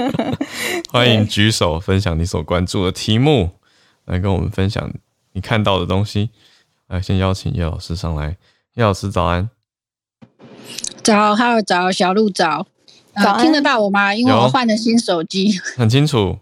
[0.93, 3.49] 欢迎举手分享你所关注的题目，
[4.05, 4.93] 来跟我们分享
[5.33, 6.29] 你看到的东西。
[6.89, 8.37] 来，先邀请叶老师上来。
[8.75, 9.49] 叶老师早安。
[11.05, 12.65] 早，还有早，小鹿早，
[13.23, 14.15] 早听得到我吗？
[14.15, 16.39] 因为我换了新手机， 很清楚。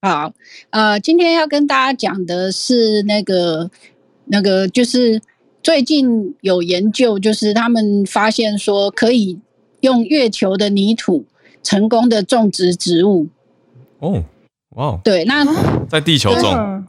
[0.00, 0.32] 好，
[0.70, 3.70] 呃，今天要跟大家讲的是那个，
[4.24, 5.20] 那个就是
[5.62, 9.38] 最近有研究，就是他们发现说可以
[9.80, 11.26] 用月球的泥土
[11.62, 13.28] 成功的种植植物。
[13.98, 14.24] 哦，
[14.76, 15.44] 哇，对，那
[15.86, 16.86] 在地球种。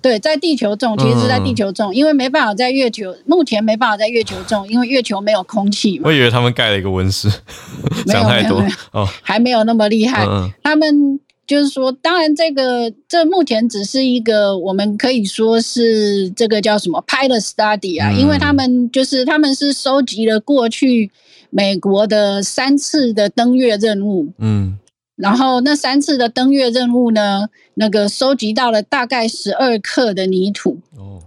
[0.00, 6.04] 对，在地球种，其实是在地球种，因为没办法在月球，目前没办法在月球种，因为月球没有空气嘛。
[6.06, 7.28] 我以为他们盖了一个温室，
[8.06, 10.24] 想太多哦，还没有那么厉害。
[10.62, 21.10] 他们就是说，当然这个这目前只是一个，我们可以说是这个叫什么 pilot study 啊，因为他们就是他们是收集了过去
[21.50, 24.78] 美国的三次的登月任务，嗯。
[25.18, 31.20] 然后那三次的登月任务呢，那个收集到了大概十二克的泥土哦，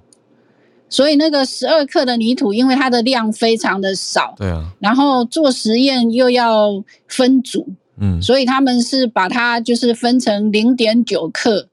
[0.90, 7.68] 所以那个十二克的泥土，因为它的量非常的少，对啊，然后做实验又要分组，
[8.00, 11.68] 嗯，所以他们是把它就是分成零点九克，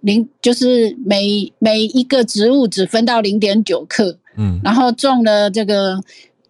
[0.00, 6.00] 零就是每每一个植物只分到零点九克，嗯，然后种了这个。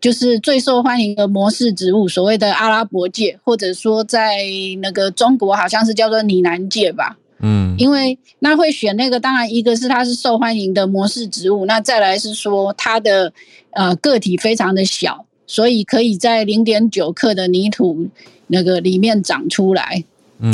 [0.01, 4.37] 就是最受欢迎的模式植物，所谓的阿拉伯界，或者说在
[4.81, 7.19] 那个中国好像是叫做拟南界吧。
[7.41, 13.33] 嗯，因为那会选那个，当然一个是它是受欢迎的模式植物，那再来是说它的
[13.71, 18.07] 呃个体非常的小，所以可以在零点九克的泥土
[18.47, 20.05] 那个里面长出来。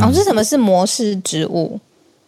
[0.00, 1.78] 哦，是什么是模式植物？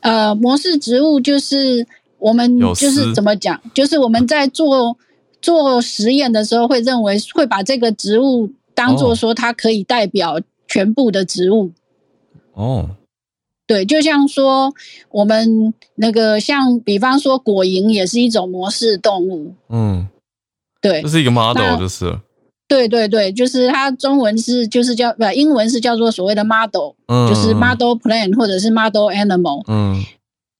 [0.01, 1.87] 呃，模式植物就是
[2.19, 4.99] 我们就是怎么讲，就是我们在做。
[5.47, 11.71] 做实验的时候会认为会把这个植物当做说它可以代表全部的植物。
[12.55, 12.91] 哦，
[13.65, 14.75] 对，就像说
[15.11, 19.55] 我们那个像比方说果蝇也是一种模式动物。
[19.69, 20.09] 嗯，
[20.81, 22.19] 对，这是一个 model 就是。
[22.67, 26.91] 对对对，就是它中文是就是叫不英文是叫做所谓的 model，
[27.29, 29.63] 就是 model plant 或者是 model animal。
[29.69, 30.03] 嗯，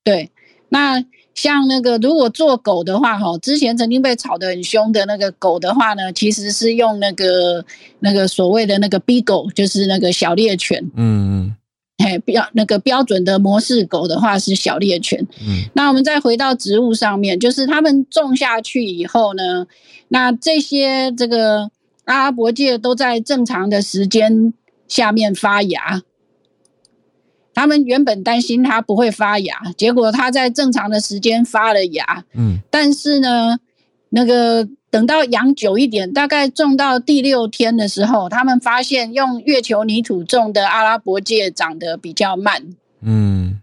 [0.05, 0.31] 对，
[0.69, 1.03] 那。
[1.37, 7.63] 像那个，如果做狗的话，哈，之前曾经被炒得很凶的那个狗的话呢，其实是用那个
[7.99, 10.83] 那个所谓的那个 B 狗，就是那个小猎犬。
[10.95, 11.55] 嗯嗯，
[12.03, 15.25] 嘿，标那个标准的模式狗的话是小猎犬。
[15.39, 19.67] 嗯，那我们再回到植物上面，就是他们种下去以后呢，
[20.07, 21.69] 那这些这个
[22.05, 24.53] 阿拉伯界都在正常的时间
[24.87, 26.01] 下面发芽。
[27.57, 32.23] 他们原本担心它不会发芽，结果它在正常的时间发了芽。
[32.35, 33.57] 嗯，但是呢，
[34.09, 42.75] 那个等到养久一点，大概种到第六天的时候，他们发现用月球泥土种的阿拉伯芥长得比较慢。
[43.01, 43.59] 嗯，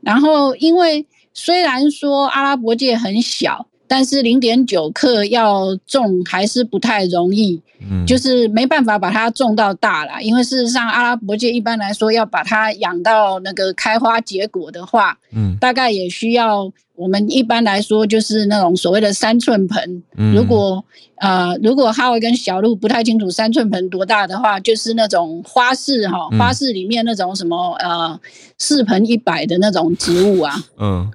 [0.00, 3.68] 然后因为虽然说阿拉伯芥很小。
[3.86, 20.02] 但是零点九克要种还是不太容易，嗯，就是没办法把它种到大啦，因为事实上阿拉伯界一般来说要把它养到那个开花结果的话，嗯，大概也需要我们一般来说就是那种所谓的三寸盆。
[20.34, 20.82] 如果
[21.16, 28.18] 呃如果哈维跟小鹿不太清楚三寸盆多大的话，就是那种花式哈花式里面那种什么呃
[28.58, 31.10] 四盆一百的那种植物啊，嗯。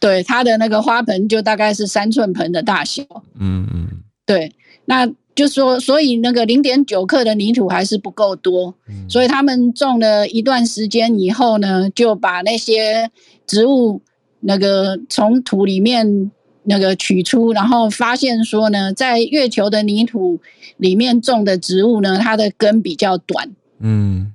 [0.00, 3.02] 对它的那个花盆就大概是三寸盆的大小，
[3.38, 3.88] 嗯嗯，
[4.24, 4.52] 对，
[4.84, 8.74] 那就说所以那个零点九克的泥土还是不够多，
[9.08, 13.10] 所以他们种了一段时间以后呢，就把那些
[13.46, 14.02] 植物
[14.40, 16.30] 那个从土里面
[16.64, 20.40] 那个取出，然后发现说呢，在月球的泥土
[20.76, 23.50] 里面种的植物呢，它的根比较短。
[23.80, 24.32] 嗯，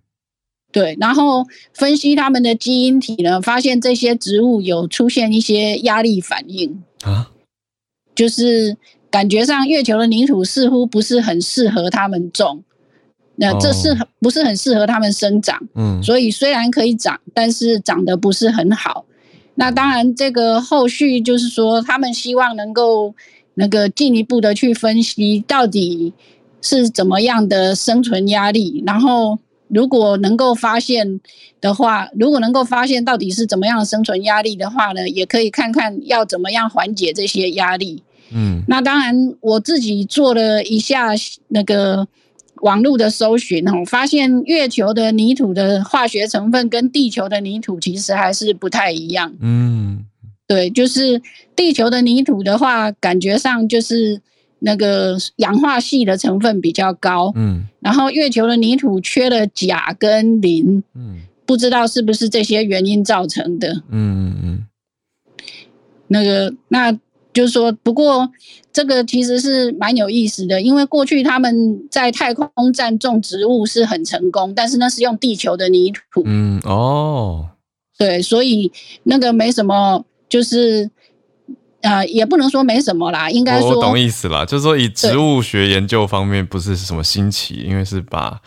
[0.73, 0.97] 对。
[0.99, 7.31] 然后分析他们的基因体呢，发现这些植物有出现一些压力反应啊，
[8.13, 8.75] 就是
[9.09, 12.63] 感觉上月球的泥土似乎不是很适合他们种，
[13.35, 15.57] 那这是不是很适合他们生长？
[15.75, 19.05] 嗯，所以虽然可以长，但是长得不是很好。
[19.55, 23.13] 那当然，这个后续就是说，他们希望能够
[23.53, 26.11] 那个进一步的去分析，到底
[26.59, 28.83] 是怎么样的生存压力。
[28.83, 29.37] 然后，
[29.73, 31.19] 如果能够发现
[31.59, 38.03] 的话，如果能够发现到底是怎么样的生存压力的话呢，也可以看看要怎么样缓解这些压力。
[38.31, 41.09] 嗯，那当然，我自己做了一下
[41.47, 42.07] 那个。
[42.61, 49.33] 网络的搜寻哦，发现月球的泥土的化学成分跟地球的泥土其实还是不太一样。
[49.41, 50.05] 嗯，
[50.47, 51.21] 对，就是
[51.57, 54.21] 地球的泥土的话，感觉上就是
[54.63, 57.31] 那个氧化系的成分比较高。
[57.35, 60.83] 嗯，然后月球的泥土缺了钾跟磷。
[60.95, 63.73] 嗯，不知道是不是这些原因造成的。
[63.89, 64.65] 嗯嗯嗯，
[66.07, 66.97] 那个那。
[67.33, 68.29] 就是说，不过
[68.71, 76.21] 这个其实是蛮有意思的，因为过去他们在太空站种植物是很成功，但是那是用地球的泥土。
[76.25, 77.49] 嗯，哦，
[77.97, 80.87] 对，所以那个没什么，就是
[81.83, 88.41] 啊，也不能说没什么啦，应该说我懂意思啦，就是说以植物学研究方面不是什么新奇，因为是把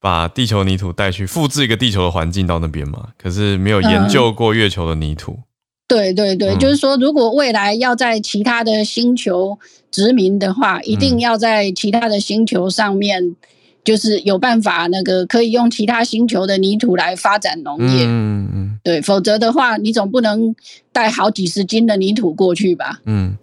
[0.00, 5.40] 把地球泥土带去复制一个地球的环境到那边嘛，可是没有研究过月球的泥土。
[5.88, 9.58] 对对对，就是说，如果未来要在其他的星球
[9.90, 13.36] 殖民的话，一定要在其他的星球上面，
[13.84, 18.04] 就是有办法那个可以用其他星球的泥土来发展农业。
[18.06, 20.54] 嗯嗯，对，否则的话，你总不能
[20.92, 23.00] 带好几十斤的泥土过去吧？
[23.06, 23.36] 嗯，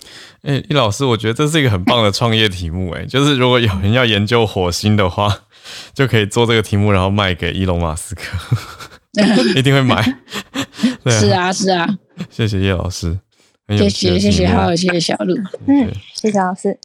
[0.44, 2.92] 哎，易老师，我觉得这是一个很棒的创业题目。
[2.92, 5.44] 哎，就是如果有人要研究火星的话，
[5.94, 8.38] 就可以做这个题目，然后卖给伊隆马斯克，
[9.56, 10.02] 一定会买。
[11.06, 11.88] 是啊，是啊。
[12.30, 13.18] 谢谢叶老师，
[13.68, 15.36] 谢谢谢谢，好，谢谢小鹿，
[15.68, 16.78] 嗯，谢谢老师。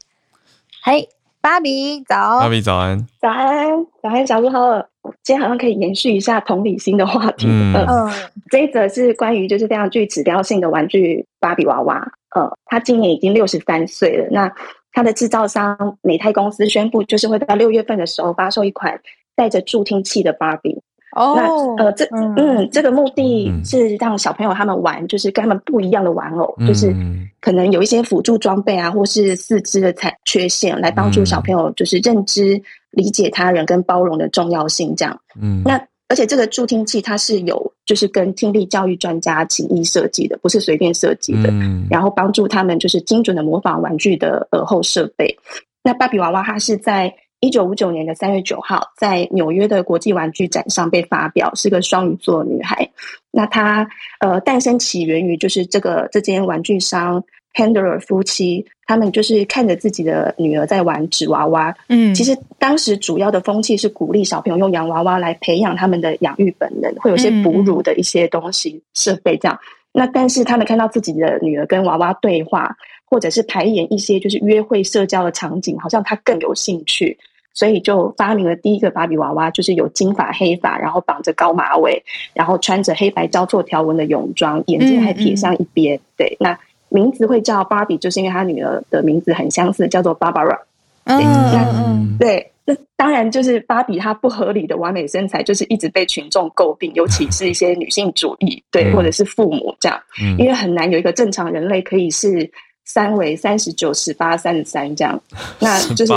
[0.81, 1.09] 嘿，
[1.45, 4.83] 芭比早，芭比早安，早安，早安，小鹿好。
[5.21, 7.45] 今天好像可以延续一下同理心的话题。
[7.47, 8.11] 嗯，
[8.49, 12.03] 这一则是关于就是非常具指标性的玩具芭比娃娃。
[12.35, 14.27] 呃，他今年已经六十三岁了。
[14.31, 14.51] 那
[14.91, 18.99] 他的制造商美泰公司宣布，就是会在六月份的时候发售一款
[19.35, 20.81] 带着助听器的芭比。
[21.15, 26.93] 那呃，这嗯，这个目的是让小朋友他们玩，就是跟他们不一样的玩偶，就是
[27.39, 32.61] 可能有一些辅助装备啊，或是四肢的残缺陷，来帮助小朋友就是认知、
[32.91, 34.93] 理解他人跟包容的重要性。
[34.93, 41.49] 这样，嗯，那而且这个助听器它是有就是跟听力教育专家起意设计的，不是随便设计的，
[41.89, 45.33] 然后帮助他们就是精准的模仿玩具的耳后设备。
[45.81, 47.13] 那芭比娃娃它是在。
[47.39, 52.89] 一九五九年的三月九号，在纽约的国际玩具展上被发表，是个双鱼座女孩。
[53.31, 53.87] 那她
[54.19, 57.23] 呃诞生起源于就是这个这间玩具商
[57.53, 61.75] Handler 夫妻，他们就是看着自己的女儿在玩纸娃娃。
[61.87, 69.59] 嗯，其实当时主要的风气是鼓励小朋友用洋娃娃来培养他们的养育本能，会有些哺乳的一些东西设备这样。
[69.93, 72.75] 那但是他们看到自己的女儿跟娃娃对话，
[73.05, 77.17] 或者是排演一些就是约会社交的场景，好像他更有兴趣。
[77.57, 82.03] 所以就发明了第一个芭比娃娃，就是有金发黑发，然后绑着高马尾，
[82.33, 85.97] 然后穿着黑白交错条纹的泳装，眼睛还撇向一边。
[86.17, 90.59] 对，那名字会叫芭比，就是因为他女儿的名字很相似，叫做 Barbara。
[91.05, 99.97] 嗯，对，那当然就是芭比她不合理的完美身材，就是一直被群众诟病，尤其是一些女性主义，对，或者是父母这样，
[100.37, 102.51] 因为很难有一个正常人类可以是。
[102.85, 105.19] 三围三十九、十八、三十三这样，
[105.59, 106.13] 那就是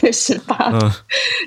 [0.00, 0.72] 对十八。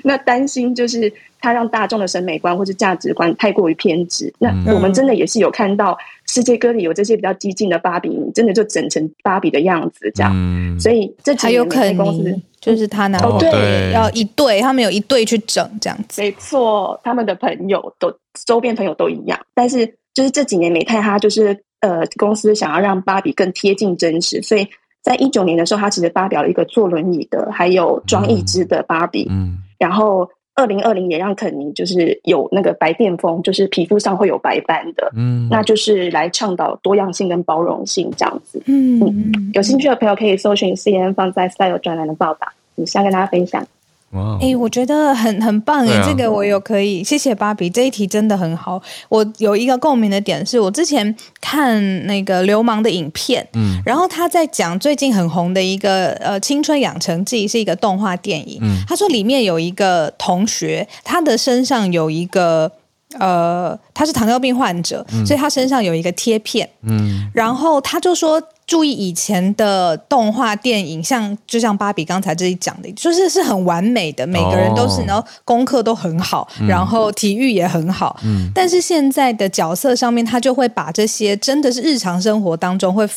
[0.02, 4.32] 那担心就是他让大众的审美观或者价值观太过于偏执。
[4.38, 5.96] 那我们真的也是有看到
[6.26, 10.80] 世界各地有这些比较激进的芭比，真的就整成芭比的样子这样。
[10.80, 16.22] 所以这还有肯尼，就是他拿对要一对，他们有一对去整这样子。
[16.22, 18.10] 没错，他们的朋友都
[18.46, 21.62] 周边朋友都一样，但是就是这几年美泰他就是。
[21.80, 24.66] 呃，公司想要让芭比更贴近真实，所以
[25.00, 29.26] 在一九年的时候，他其实发表了一个坐轮椅的，还有装义肢的芭比。
[29.30, 35.10] 嗯，然后二零二零也让肯尼就是有那个白癜风，就是皮肤上会有白斑的。
[35.14, 38.60] 嗯，那就是来倡导多样性跟包容性这样子。
[38.66, 43.64] 嗯嗯，有兴趣的朋友可以搜寻 C N 放在 Style 专栏的报道，你想跟大家分享。
[44.12, 48.80] 哇，哎，我觉得很很棒哎，这个我有可以，谢谢芭比，这一题真的很好。
[49.08, 58.58] 我有一个共鸣的点是，我之前看那个流氓的影片，嗯，然后他在讲最近很红的一个呃青春养成记，是一个动画电影。
[58.62, 62.70] 嗯，他说里面有一个同学，他的身上有一个。
[63.18, 66.68] 呃，他是糖尿病患者，所以他身上有一个贴片。
[66.82, 68.38] 嗯，然后他就说，
[68.68, 78.20] 注意以前的动画电影，像就像芭比刚才这里讲的，就是是很完美的，每个人都是，然后功课都很好，然后体育也很好。
[78.22, 83.08] 嗯，但是现在的角色上面，他就会把这些真的是日常生活当中会。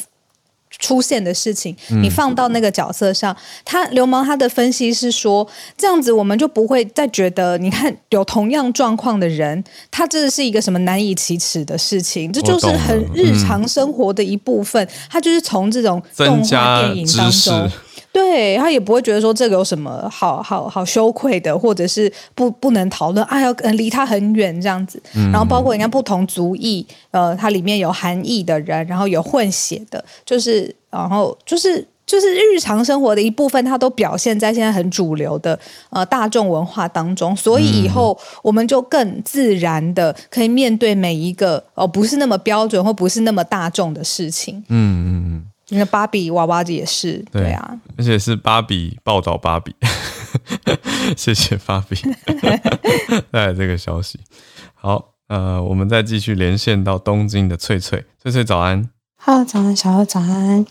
[0.82, 17.72] 出现的事情，你放到那个角色上，他流氓他的分析是说，这样子我们就不会再觉得，你看有同样状况的人，他这是一个什么难以启齿的事情，这就是很日常生活的一部分，他就是从这种动画电影当中。
[18.14, 25.02] 对他也不会觉得说这个有什么好好好羞愧的，或者是不不能讨论，哎，要离他很远这样子。
[25.32, 35.58] 然后包括你看不同族裔，呃，它里面有韩裔的人，然后有混血的，就是然后就是就是日常生活的一部分，它都表现在现在很主流的
[35.92, 37.34] 呃大众文化当中。
[37.34, 44.58] 所以以后我们就更自然的可以面对每一个哦不是那么标准或不是那么大众的事情。
[44.68, 45.51] 嗯嗯嗯。
[45.74, 49.74] 那芭比娃娃也是，对啊，而且是芭比报道芭比，
[51.16, 51.96] 谢谢芭比
[53.32, 54.20] 带来这个消息。
[54.76, 60.66] 好，呃，我们再继续连线到东京的翠翠，翠翠早安，Hello，早安，小欧早安。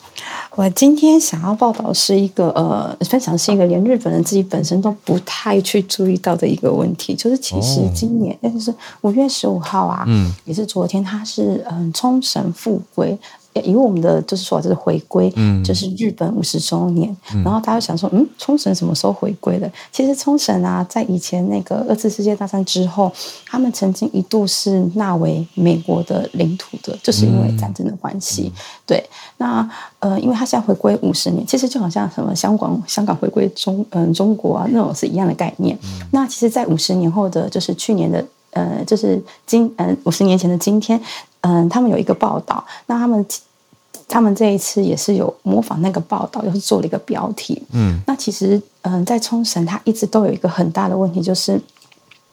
[0.56, 13.16] 我今天想要报道是一个呃，分享是一个连日本人自己本身都不太去注意到的一个问题，就是其实今年，那就是五月十五号啊，嗯，也是昨天，他是嗯冲绳复归。
[13.54, 15.32] 以我们的就是说，这是回归，
[15.64, 17.14] 就是日本五十周年。
[17.44, 19.70] 然后大家想说，嗯，冲绳什么时候回归的？
[19.90, 23.12] 其实冲绳啊，在以前那个二次世界大战之后，
[23.46, 28.52] 他们曾经一度是纳为美国的领土的，就是因为战争的关系。
[28.86, 29.04] 对，
[29.38, 35.76] 那呃，因为他现在回归五十年，其实就好像什么香港香港回归中嗯中国啊那种是一样的概念。
[36.12, 41.00] 那其实，在五十年后的，就是去年的呃，就是今嗯五十年前的今天，
[41.40, 43.24] 嗯，他们有一个报道，那他们。
[44.12, 47.62] 他们这一次也是有模仿那个报道，又是做了一个标题。
[47.70, 51.60] 嗯，那其实，嗯，在冲绳，它一直都有一个很大的问题，就是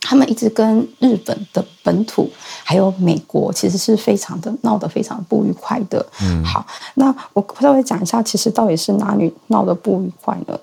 [0.02, 2.28] 他们一直跟日本的本土
[2.64, 6.04] 还有美国，其实是非常的闹得非常不愉快的。
[6.24, 6.66] 嗯，好，
[6.96, 10.60] 那我稍微讲一下，其实到底是哪里闹得不愉快呢？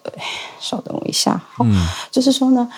[0.58, 1.40] 稍等我一下。
[1.52, 1.64] 好，
[2.10, 2.68] 就是说呢，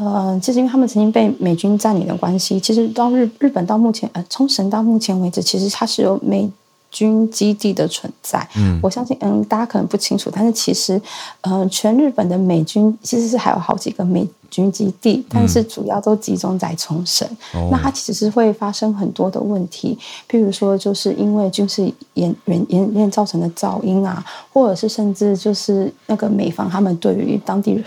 [0.00, 6.50] 呃，其实因为他们曾经被美军占领的关系，其实到日日本到目前，呃，冲绳到目前为止，其实它是有美。
[6.90, 11.02] 军基地的存在，嗯，我相信，嗯，大家可能不清楚，但是其实，
[11.40, 17.28] 嗯，全日本的美军其实是还有好几个美军基地，但是主要都集中在冲绳。
[17.68, 19.98] 那它其实是会发生很多的问题，
[20.30, 21.82] 譬如说，就是因为军事
[22.12, 27.82] 演演演练造成的噪音啊，或者是甚至就是那个美方他们对于当地。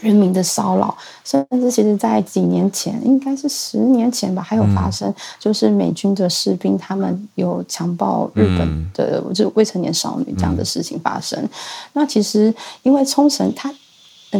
[0.00, 11.48] 人民的骚扰，甚至其实，在几年前，应该是十年前吧，还有发生，就是美军的士兵他们有强暴日本的就未成年少女这样的事情发生。
[11.92, 13.72] 那其实，因为冲绳它。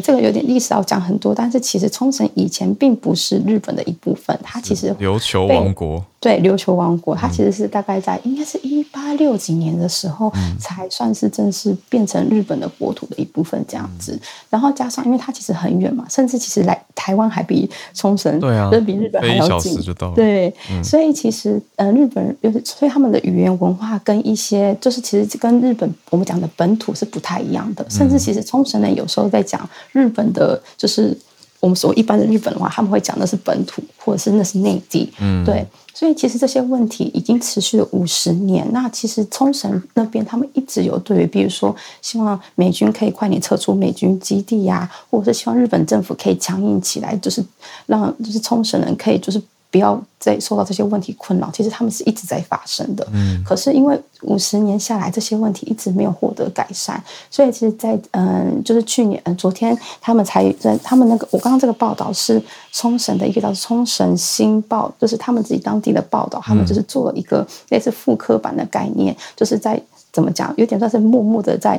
[0.02, 14.18] 这个有点历史要讲很多，但是其实冲绳以前并不是日本的一部分，它其实琉球王国对琉球王国，它其实是大概在应该是一八六几年的时候才算是正式变成日本的国土的一部分这样子。
[14.50, 19.78] 然后加上因为它其实很远嘛，甚至其实来台湾还比冲绳对啊，比日本还要近，
[20.16, 20.52] 对，
[20.82, 29.68] 所以其实呃日本人就是所以他们的语言文化跟一些就是其实跟日本我们讲的本土是不太一样的，甚至其实冲绳人有时候在讲。
[29.92, 31.16] 日本的，就是
[31.60, 35.66] 我们所一般的日本的话，他们会讲的是本土，或者是那是内地，嗯，对。
[35.98, 38.70] 所以其实这些问题已经持续了五十年。
[38.70, 47.42] 那其实冲绳那边他们一直有对于，比如说希望美军可以快点撤出美军基地呀，或者是希望日本政府可以强硬起来，就是
[47.86, 49.40] 让就是冲绳人可以就是。
[49.70, 53.06] 不要再受到这些问题困扰，其实他们是一直在发生的。
[53.12, 62.40] 嗯，可是因为五十年下来，这些问题一直没有获得改善，所以其实，在嗯，就是去年，嗯，昨天他们才在他们那个，我刚刚这个报道是
[62.72, 69.78] 冲绳的一个叫《冲绳新报》，就是他们自己当地的报道，他们就是做了一个类似复刻版的概念，就是在
[70.12, 71.78] 怎么讲，有点算是默默的在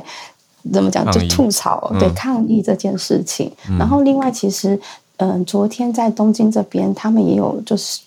[0.72, 3.50] 怎么讲，就吐槽对抗议这件事情。
[3.78, 4.78] 然后另外，其实。
[5.18, 8.00] 嗯，昨天在东京这边，他们也有就是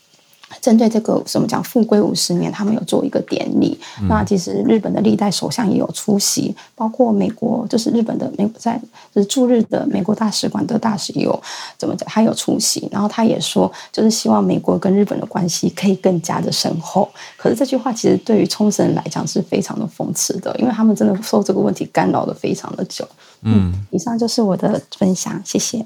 [0.59, 3.79] 针对这个什么讲复归五十年，他们有做一个典礼。
[4.09, 8.77] 那其实日本的历代首相也有出席，包括美国，就是日本的美国在
[9.13, 11.41] 就是驻日的美国大使馆的大使也有
[11.77, 12.87] 怎么讲，他有出席。
[12.91, 17.09] 然后他也说，就是希望美国跟日本的关系可以更加的深厚。
[17.37, 23.07] 可是这句话其实对于冲绳人来讲是非常的讽刺的，因为他们真的受这个问题干扰的非常的久。
[23.43, 25.85] 嗯，以上就是我的分享，谢谢。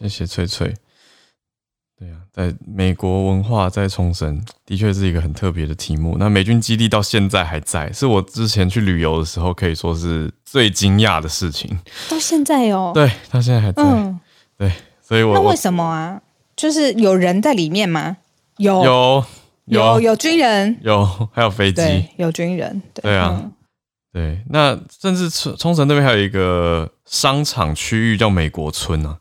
[0.00, 0.74] 谢谢翠翠。
[1.98, 6.16] 对啊，在美国文化在冲绳的确是一个很特别的题目。
[6.16, 11.76] 那美军基地到现在还在，是我之前去旅游的时候可以说是最惊讶的事情。
[12.08, 13.82] 到现在哦，对，到现在还在。
[13.82, 14.20] 嗯，
[14.56, 14.72] 对，
[15.02, 16.22] 所以我那为什么啊？
[16.54, 18.18] 就是有人在里面吗？
[18.58, 19.24] 有有
[19.64, 21.82] 有有军人，有还有飞机，
[22.16, 22.80] 有军人。
[22.94, 23.50] 对啊，
[24.12, 24.40] 对。
[24.50, 29.18] 那甚至冲冲绳那边还有一个商场区域叫美国村啊。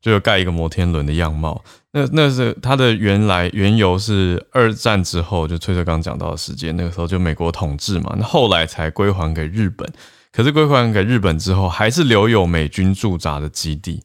[0.00, 9.86] 就盖一个摩天轮的样貌，那那是它的原来缘由是二战之后，就崔翠刚讲到的时间，那个时候就美国统治嘛，那后来才归还给日本。
[10.32, 14.02] 可是归还给日本之后，还是留有美军驻扎的基地。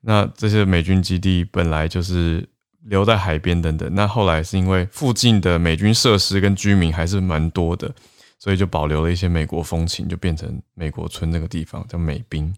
[0.00, 2.48] 那这些美军基地本来就是
[2.84, 7.92] 留在海边等等，那后来是因为附近的美军设施跟居民还是蛮多的，
[8.38, 12.54] 所以就保留了一些美国风情，就变成美国村那个地方叫美滨。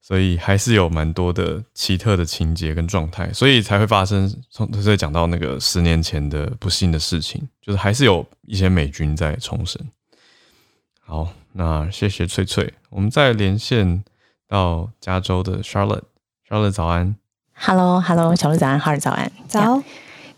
[0.00, 4.32] 所以还是有蛮多的奇特的情节跟状态，所以才会发生。
[4.50, 9.80] 从所以讲到那个十年前的不幸的事情，就是还是有一些美军在重生。
[11.00, 14.02] 好，那谢谢翠翠，我们再连线
[14.48, 17.14] 到加州的 Charlotte，Charlotte 早安
[17.54, 19.82] ，Hello，Hello，小鹿早安，哈尔早安，早。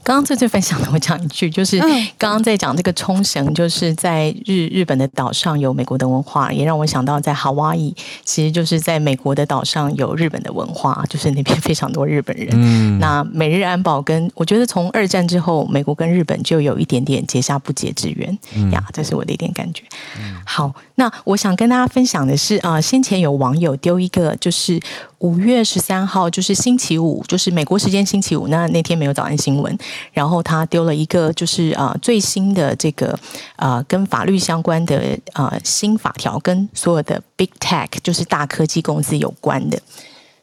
[0.05, 1.79] 刚刚最最分享的，我讲一句，就是
[2.19, 7.95] 刚刚在讲这个冲绳，就是在日日本的岛上有美国的文化，也让我想到在夏威夷，
[8.25, 12.49] 其实就是在美国的岛上有日本的文化，就是那边非常多日本人。
[12.53, 18.37] 嗯，那美日安保跟我觉得从二战之后，美国跟日本就有一点点结下不解之缘
[18.73, 19.85] 呀，这是我的一点感觉。
[20.45, 24.81] 好，那我想跟大家分享的是啊，先前有网友丢一个就是。
[25.23, 28.49] 五月十三号就是星期五，就是美国时间星期五。
[28.49, 29.79] 那那天没有早安新闻，
[30.13, 33.17] 然后他丢了一个就是啊最新的这个
[33.55, 39.81] 啊跟法律相关的啊新法条，跟所有的 big tech 就是大科技公司有关的。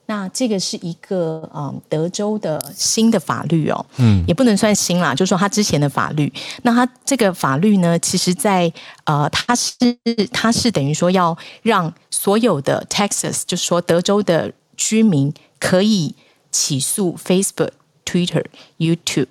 [0.06, 6.32] 那这个是一个啊德州的新的法律哦，嗯，也不能算新啦，就是说他之前的法律。
[6.64, 8.72] 那他这个法律呢，其实在
[9.04, 9.74] 呃，他是
[10.32, 14.50] 他是等于说要让所有的 Texas，就是说德州的。
[14.80, 16.16] 居民可以
[16.52, 17.72] 起诉 Facebook、
[18.06, 18.46] Twitter、
[18.78, 19.28] YouTube，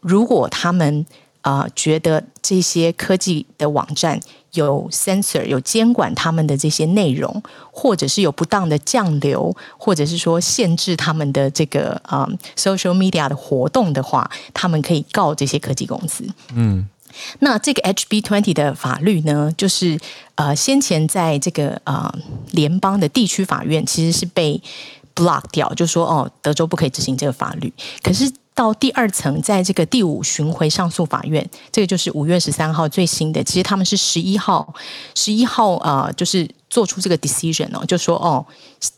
[0.00, 1.06] 如果他们
[1.40, 4.20] 啊觉得这些科技的网站
[4.52, 16.24] 有 censor 有监管他们的这些内容，或者是有不当的降流，或者是说限制他们的这个啊 social media 的活动的话，他们可以告这些科技公司。
[16.54, 16.86] 嗯。
[17.40, 19.98] 那这个 HB twenty 的法律呢，就是
[20.34, 22.12] 呃，先前在这个呃
[22.52, 24.60] 联邦的地区法院其实是被
[25.14, 27.72] block 掉，就说哦，德州不可以执行这个法律。
[28.02, 34.74] 可是到第二层，在这个第五巡回上诉法院，这个就是五月十三号最新的，其实他们是十一号，
[35.14, 38.44] 十一号啊，就是做出这个 decision 哦，就说哦，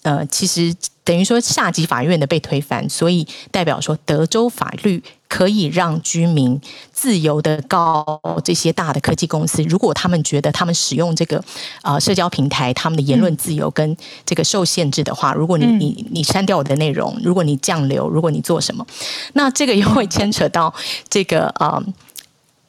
[0.03, 0.75] 呃，其实。
[1.09, 6.61] 等于说下级法院的被推翻，所以代表说德州法律可以让居民
[6.93, 11.43] 自由的告这些大的科技公司，如果他们觉得他们使用这个
[11.81, 13.97] 啊社交平台，他们的言论自由跟
[14.27, 18.87] 这个受限制的话，如果你你你删掉我的内容，如果你降流，如果你做什么，
[19.33, 20.75] 那这个又会牵扯到
[21.09, 21.83] 这个啊，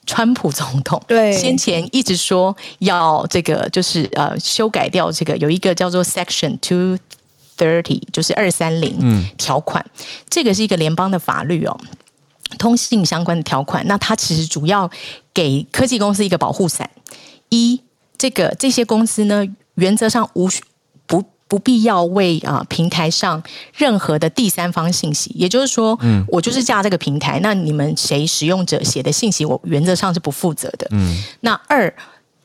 [0.05, 6.97] 川普总统对先前一直说要这个就是呃修改掉这个有一个叫做 Section Two。
[7.59, 9.85] Thirty 就是二三零条款，
[10.29, 11.77] 这个是一个联邦的法律哦，
[12.57, 13.85] 通信相关的条款。
[13.85, 14.89] 那它其实主要
[15.33, 16.89] 给科技公司一个保护伞：
[17.49, 17.81] 一，
[18.17, 19.45] 这个这些公司呢，
[19.75, 20.63] 原则上无需
[21.05, 23.43] 不不必要为啊平台上
[23.75, 30.87] 任何的第三方信息，也就是说，嗯，我就是架这个平台，那你们谁使用者写的信息，我原则上是不负责的。
[30.91, 31.93] 嗯，那二，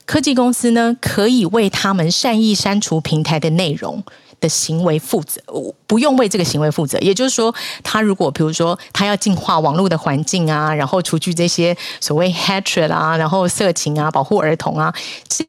[0.06, 4.02] 科技公司呢，可以为他们善意删除平台的内容。
[4.40, 5.40] 的行为负责，
[5.86, 6.98] 不用为这个行为负责。
[6.98, 14.92] 也就是说，他如果比如说他要净化网络的环境啊，然后除去这些所谓 hatred 啊，然后色情啊，保护儿童啊，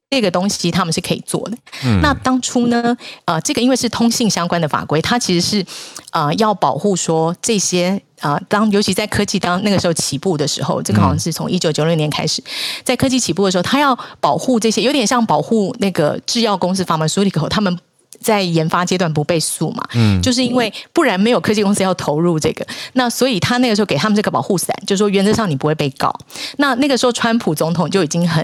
[0.09, 1.57] 这个东西他们是可以做的。
[2.01, 5.65] 那当初呢，呃，这个因为是通信相关的法规，它其实是
[6.11, 12.43] 呃要保护说这些啊，当尤其在科技当那个时候起步的时候，这个好像是从一九九六年开始，
[12.83, 17.77] 在科技起步的时候，他要保护这些，有点像保护那个制药公司 pharmaceutical 他们。
[18.25, 26.11] 在研发阶段不被诉嘛，嗯，就是因为不然没有科技公司要投入这个，那所以他那个时候给他们这个保护伞，就是说原则上你不会被告。
[26.57, 28.43] 那那个时候川普总统就已经很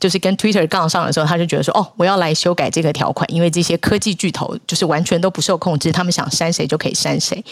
[0.00, 7.44] 就是跟 Twitter 杠上的时候，他就觉得说哦，我要来修改这个条款，因为这些科技巨头就是完全都不受控制，他们想删谁就可以删谁。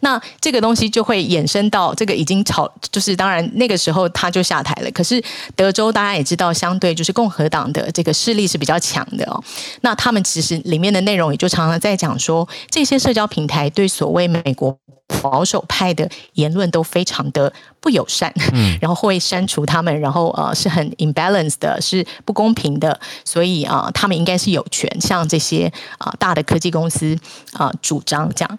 [0.00, 4.90] 那这个东西就会衍生到这个已经吵，就是当然那个时候他就下台了。
[4.92, 5.22] 可是
[5.54, 9.42] 德州大家也知道，相对就是共和党的这个势力是比较强的哦。
[9.82, 14.76] 那他们其实里面的内容也就常常在讲说，这些社交平台对所谓美国
[15.22, 27.16] 保守派的言论都非常的不友善，嗯， 然后会删除他们，然后呃是很 imbalance 的，是不公平的，所以啊，他们应该是有权向这些啊大的科技公司
[27.52, 28.58] 啊主张这样。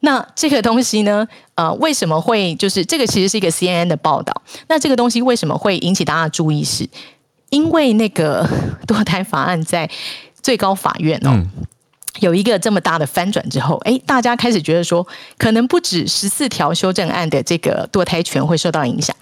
[0.00, 4.32] 那这个东西呢，呃，为什么会就是这个其实是一个 CNN 的报道？
[4.68, 6.62] 那这个东西为什么会引起大家的注意？
[6.62, 6.88] 是
[7.50, 8.48] 因为那个
[8.86, 9.90] 堕胎法案在。
[10.40, 11.44] 最高法院哦，
[12.20, 15.06] 有一个这么大的翻转之后，哎，大家开始觉得说，
[15.36, 19.14] 可能不止十四条修正案的这个堕胎权会受到影响。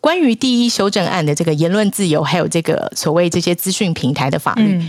[0.00, 4.80] 关于第一修正案的这个言论自由，还有这个所谓这些资讯平台的法律，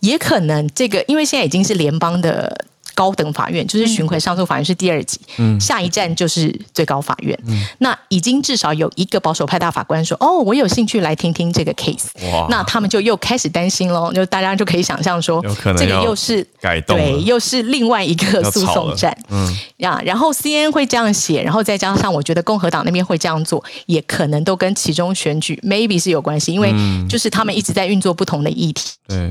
[0.00, 2.66] 也可能这个，因为现在已经是联邦的。
[2.96, 5.20] 高等法院就是巡回上诉法院是第二级，
[5.60, 7.38] 下一站就是最高法院。
[7.78, 12.06] 那已经至少有一个保守派大法官说：“哦，我有兴趣来听听这个 case。”
[12.48, 15.44] 那他们就又开始担心喽，就大家就可以想象说，
[15.76, 19.16] 这个又是改动，对，又是另外一个诉讼战。
[19.28, 26.72] 嗯，呀，然后 C N 会这样写，然后再加上我觉得共和党那边会这样做，也可能都跟其中选举 maybe 是有关系，因为
[27.06, 28.92] 就是他们一直在运作不同的议题。
[29.06, 29.30] 对。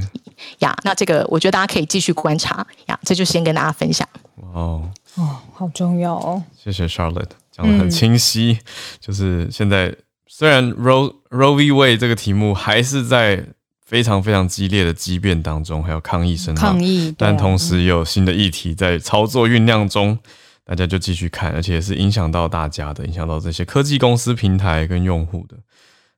[0.59, 4.07] 呀，那这个我觉得大家可以继续观察呀，这就先跟大家分享。
[4.35, 6.43] 哦哦，好重要哦！
[6.61, 8.59] 谢谢 Charlotte 讲的很清晰，
[8.99, 9.95] 就是现在
[10.27, 13.45] 虽然 Roe Roe v Wade 这个题目还是在
[13.85, 20.19] 非常非常激烈的激辩当中，还有抗议声抗议，但同时也有新的议题在操作酝酿中，
[20.65, 25.55] 大家就继续看，而且是影响到大家的，影响到这些科技公司、平台跟用户的。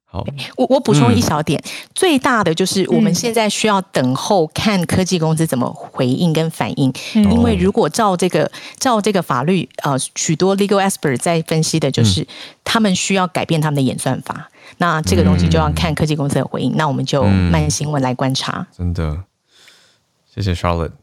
[0.09, 1.61] 好，我我补充一小点，
[1.93, 12.25] 最大的就是我们现在需要等候看科技公司怎么回应跟反应，因为如果照这个照这个法律，呃，许多 legal expert 在分析的就是
[12.63, 18.65] 他们需要改变他们的演算法，那这个东西就要看科技公司的回应，那我们就慢新闻来观察。
[18.77, 19.23] 真的，
[20.33, 20.93] 谢谢 Charlotte。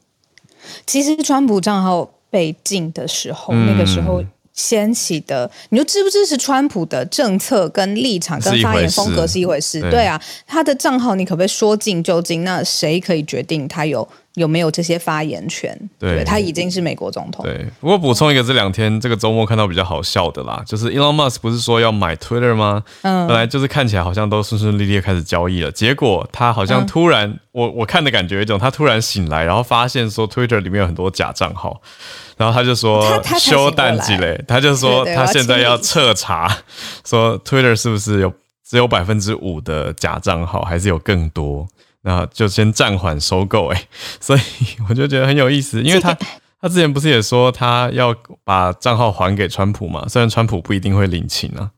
[0.87, 4.25] 其实川普账号被禁的时候，那个时候。
[4.55, 12.45] 掀起的，你就支不支持川普的政策跟立场跟发言风格是一回事，对啊，他的账号你可不可以说禁就禁？
[12.45, 14.09] 那谁可以决定他有？
[14.35, 15.79] 有没有这些发言权？
[15.99, 17.45] 对他已经是美国总统。
[17.45, 22.83] 对，不过补充一个，这两天这个周末看到比较好笑的啦，就是 Elon Musk 不是说要买 Twitter 吗？
[23.03, 31.81] 嗯，本来就是看起来好像都顺顺利利开始交易了，结果他好像突然，我我看的感觉一种，他突然醒来，然后发现说 Twitter 里面有很多假账号，
[32.37, 36.59] 然后他就说修淡季嘞，他就说他现在要彻查，
[37.05, 38.33] 说 Twitter 是不是有
[38.69, 41.69] 只有百分之五的假账号，还是有更多？
[42.05, 43.83] 那就先暂缓收购，哎，
[44.21, 44.41] 所以
[44.89, 46.17] 我就觉得很有意思，因为他
[46.61, 50.07] 他之前不是也说他要把账号还给川普嘛？
[50.09, 51.71] 虽然川普不一定会领情啊。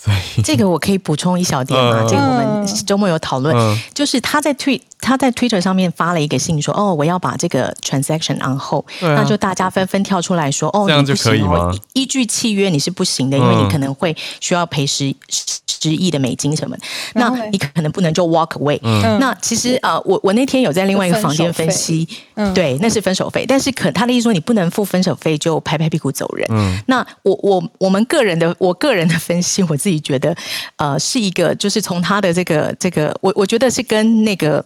[0.00, 2.04] 所以这个我可以补充一小点吗？
[2.08, 3.54] 这个我们周末有讨论，
[3.92, 11.74] 就是他在推他在 Twitter 上面发了一个信说，哦，我要把这个 transaction on hold，那就大家纷纷跳出来说，哦，这样就可以吗？
[11.94, 16.76] 依据契约你是不行的，因为你可能会需要赔十十亿的美金什么，
[17.14, 18.78] 那你可能不能就 walk away。
[19.18, 22.06] 那其实呃，我我那天有在另外一个房间分析，
[22.54, 26.48] 对，那是分手费，但是可他的意思说你不能付分手费就拍拍屁股走人。
[26.86, 30.34] 那我我我们个人的我个人的分析，我自己觉得，
[30.74, 34.64] 呃，是一个，就是从他的这个这个，我我觉得是跟那个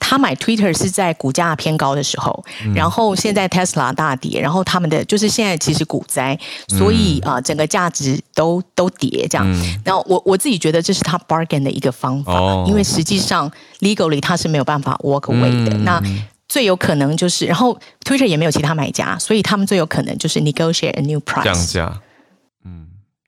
[0.00, 2.44] 他买 Twitter 是在股价偏高的时候，
[2.74, 6.36] 然后现在 Tesla 大跌，然后他们的就是现在其实股灾，
[6.76, 9.46] 所以啊，整个价值都都跌这样。
[9.84, 12.32] 然后我我自己觉得这是他 bargain 的一个方法，
[12.66, 13.48] 因为实际上
[13.78, 15.76] legally 他是没有办法 walk away 的。
[15.78, 16.02] 那
[16.48, 22.00] 最有可能就是，然后 Twitter 也没有其他买家，所以他们最有可能就是 negotiate a new price 降价。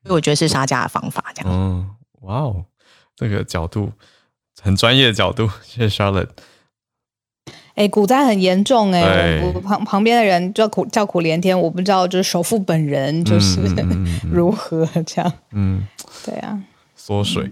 [0.03, 1.51] 所以我觉得是杀价的方法，这样。
[1.51, 1.89] 嗯，
[2.21, 2.65] 哇哦，
[3.15, 3.91] 这个角度
[4.61, 6.29] 很专业的角度，谢谢 Charlotte。
[7.75, 13.61] 哎，股灾很严重哎，我旁旁边的人叫苦叫苦连天，我不知道就是首富本人就是
[14.29, 15.33] 如何这样。
[15.51, 15.87] 嗯，
[16.25, 16.61] 对啊，
[16.95, 17.49] 缩水。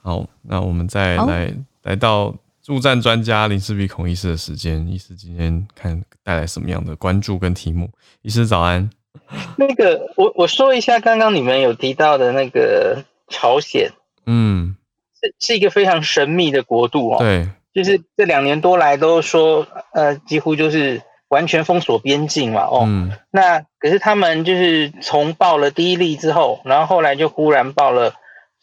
[0.00, 1.52] 好，那我们再来
[1.82, 7.90] 来到助战专家林世比孔医师的时间，医师今天看带来什么样的关注跟题目？
[8.22, 8.88] 医师早安。
[9.56, 13.90] 那个，我我说一下，刚刚你们有提到的那个朝鲜，
[14.26, 14.76] 嗯，
[15.20, 17.18] 是是一个非常神秘的国度哦。
[17.18, 22.88] 对，就是这两年多来都说，呃，几乎就是完全封锁边境嘛，哦，
[23.30, 28.14] 那可是他们就是从报了第一例之后，然后后来就忽然报了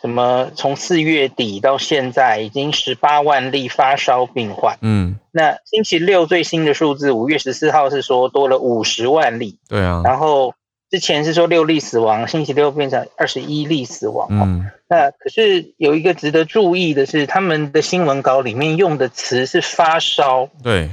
[0.03, 10.55] 什么，从四月底到现在已经十八万例发烧病患，嗯，那星期六最新的数字，五月十四号是说多了五十万例，对啊，然后
[10.89, 20.89] 之前是说六例死亡，星期六变成二十一例死亡，嗯，那可是有一个值得注意的是，他们的新闻稿里面用的词是发烧，对。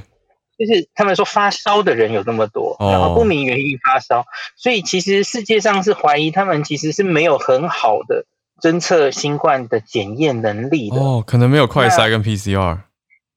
[0.57, 8.27] 就是他们说发烧的人有那么多，然后不明原因发烧，所以其实世界上是怀疑他们其实是没有很好的
[8.61, 10.97] 侦测新冠的检验能力的。
[10.97, 12.79] 哦，可能没有快筛跟 PCR，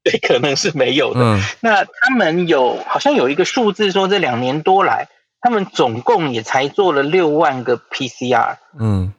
[0.04, 1.20] 对，可能是没有的。
[1.22, 5.08] 嗯，那他们有好像有一个数字说，这两年多来，
[5.42, 8.58] 他们总共也才做了六万个 PCR。
[8.80, 9.14] 嗯。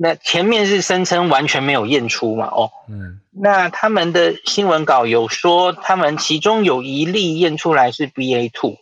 [0.00, 2.46] 那前面是声称完全没有验出嘛？
[2.46, 8.76] 哦，嗯，那他们的新闻稿有说，他们其中有一例验出来是 BA two，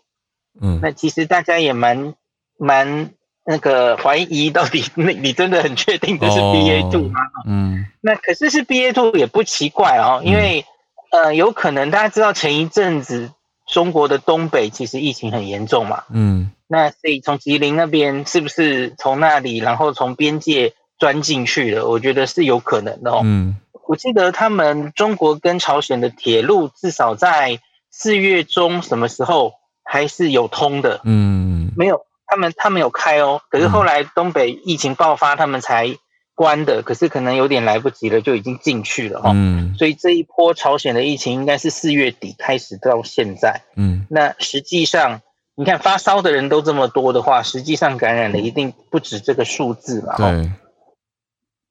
[0.60, 2.12] 嗯，那其实大家也蛮
[2.58, 3.12] 蛮
[3.46, 7.20] 那个怀疑，到底 那你真的很确定这是 BA two 吗？
[7.46, 10.64] 嗯，那可是是 BA two 也不奇怪哦，因为
[11.12, 13.30] 呃，有可能大家知道前一阵子
[13.66, 20.74] 中国的东北其实疫情很严重嘛，嗯，那所以从吉林那边是不是从那里，然后从边界？
[20.98, 23.20] 钻进去了，我觉得是有可能的哦。
[23.22, 29.52] 嗯，我记得他们中国跟朝鲜的铁路至少在四月中什么时候
[29.84, 31.02] 还是有通的。
[31.04, 35.96] 嗯，没有，他们他们有开哦，可是后来东北疫情爆发，他们才
[36.34, 36.82] 关的。
[36.82, 39.30] 可是可能有点来不及了，就已经进去了哈。
[39.34, 43.62] 嗯，所以这一波朝鲜的疫情应该是四月底开始到现在。
[43.76, 45.22] 嗯，那实际上
[45.54, 50.16] 你看发烧的人都这么多的话，实际上感染的一定不止这个数字嘛。
[50.16, 50.50] 对。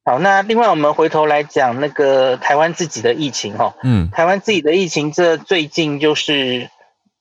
[0.07, 6.69] 好，那另外我们回头来讲那个台湾自己的疫情哈，嗯，台湾自己的疫情这最近就是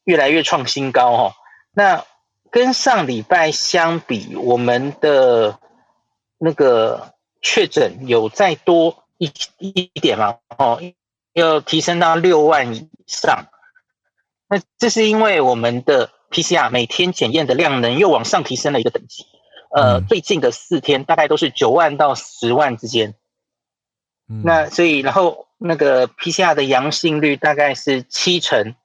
[0.05, 1.33] 越来越创新高哈。
[1.73, 2.05] 那
[2.55, 5.59] 跟上礼拜相比，我们的
[6.39, 9.29] 那个确诊有再多一
[9.59, 10.39] 一点嘛？
[10.57, 10.81] 哦，
[11.33, 13.47] 要提升到六万以上。
[14.49, 19.27] 那这是因为我们的 PCR 每天检验的量能又往上提升了一个等级。
[19.75, 23.17] 呃，最近的四天大概都是九万到十万之间，
[24.29, 28.77] 那所以然后那个 PCR 的阳性率大概是七成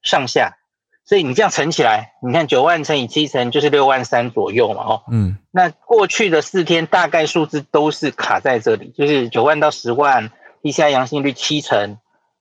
[0.00, 0.56] 上下，
[1.04, 10.30] 所以你这样乘起来，你看九万乘以七成就是六万三左右嘛，哦，嗯，那过去的四天大概数字都是卡在这里，就是九万到十万
[10.62, 11.98] ，PCR 阳性率七成，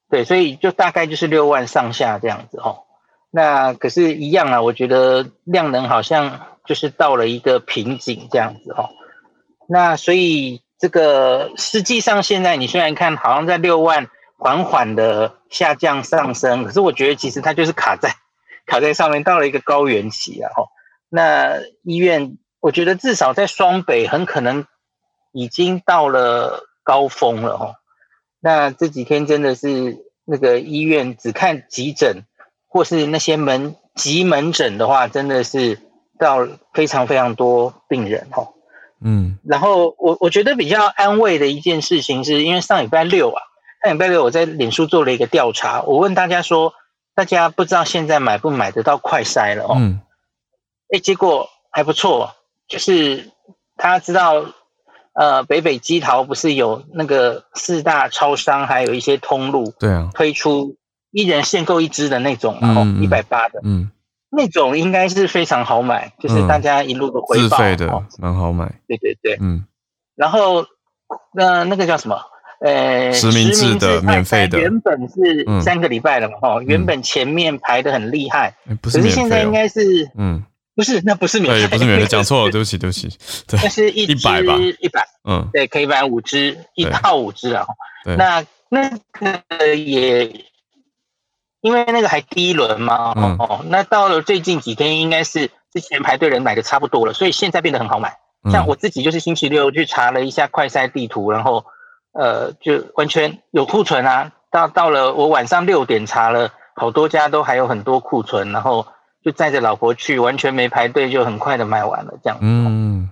[0.09, 2.83] 对，所以就大概就是六万上下这样子，哦，
[3.31, 6.47] 那可是，一样啊，我觉得量能好像。
[6.65, 8.89] 就是到了一个瓶颈这样子哦，
[9.67, 14.07] 那所以这个实际上现在你虽然看好像在六万
[14.37, 18.15] 缓缓的下降上升，可是我觉得其实它就是卡在
[18.65, 20.65] 卡在上面到了一个高原期啊哈。
[21.09, 24.65] 那医院我觉得至少在双北很可能
[25.31, 27.75] 已经到了高峰了哈。
[28.39, 32.23] 那这几天真的是那个医院只看急诊
[32.67, 35.79] 或是那些门急门诊的话，真的是。
[36.19, 38.47] 到非常非常多病人哈，
[39.03, 43.41] 嗯，然后我我觉得比较安慰的一件事情，是因为上礼拜六啊，
[43.83, 46.73] 上礼拜六我在脸书做了一个调查，我问大家说，
[47.15, 50.01] 大家不知道现在买不买得到快筛了哦，嗯，
[50.93, 52.35] 哎，结果还不错，
[52.67, 53.31] 就是
[53.75, 54.45] 他知道，
[55.13, 60.77] 呃，北北基桃不是有那个四大超商，还有一些通路，对啊，推出
[61.11, 63.91] 一人限购一支的那种，然后一百八的，嗯。
[64.35, 68.79] 那种应该是非常好买，就是大家一路的回报，自费的，蛮好买。
[68.87, 69.67] 对对对，嗯。
[70.15, 70.65] 然后
[71.35, 72.19] 那那个叫什么？
[72.63, 80.41] 呃，实名制的免费的，原本是三个礼拜了嘛，哦，原本前面排的很厉害，不是可是现在应该是，嗯，
[80.75, 83.09] 不是，那不是免费，不是免费， 讲错了，对不起，对不起。
[83.47, 87.65] 对那是一一百吧，一百，嗯，对，可以买五支，一套五支啊。
[88.05, 90.45] 那那个也。
[91.61, 98.17] 因为那个还第一轮嘛，哦，那到了最近几天，应该是之前排队人买的差不多了，所以现在变得很好买。
[98.51, 101.63] 像我自己就是星期六去查了一下快筛地图，然后
[102.13, 104.31] 呃，就完全有库存啊。
[104.51, 108.87] 到到了我晚上六点查了，好多家都还有很多库存，然后
[109.23, 112.45] 就载着老婆去，完全没排队，就很快的卖完了这样子。
[112.45, 113.09] 嗯，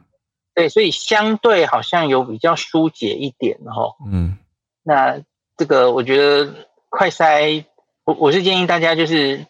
[0.53, 3.95] 对，所以相对好像有比较疏解一点哈。
[4.09, 4.37] 嗯，
[4.83, 5.19] 那
[5.57, 6.53] 这个我觉得
[6.89, 7.65] 快筛。
[8.03, 9.45] 我我是建议大家，就是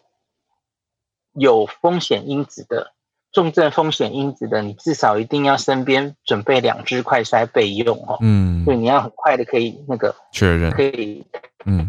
[1.32, 2.92] 有风险因子的
[3.32, 8.18] 重症风险因子的，你至少一定要身边准备两支快筛备用哦。
[8.20, 11.24] 嗯，所以，你要很快的可以那个确认，可以
[11.64, 11.88] 嗯，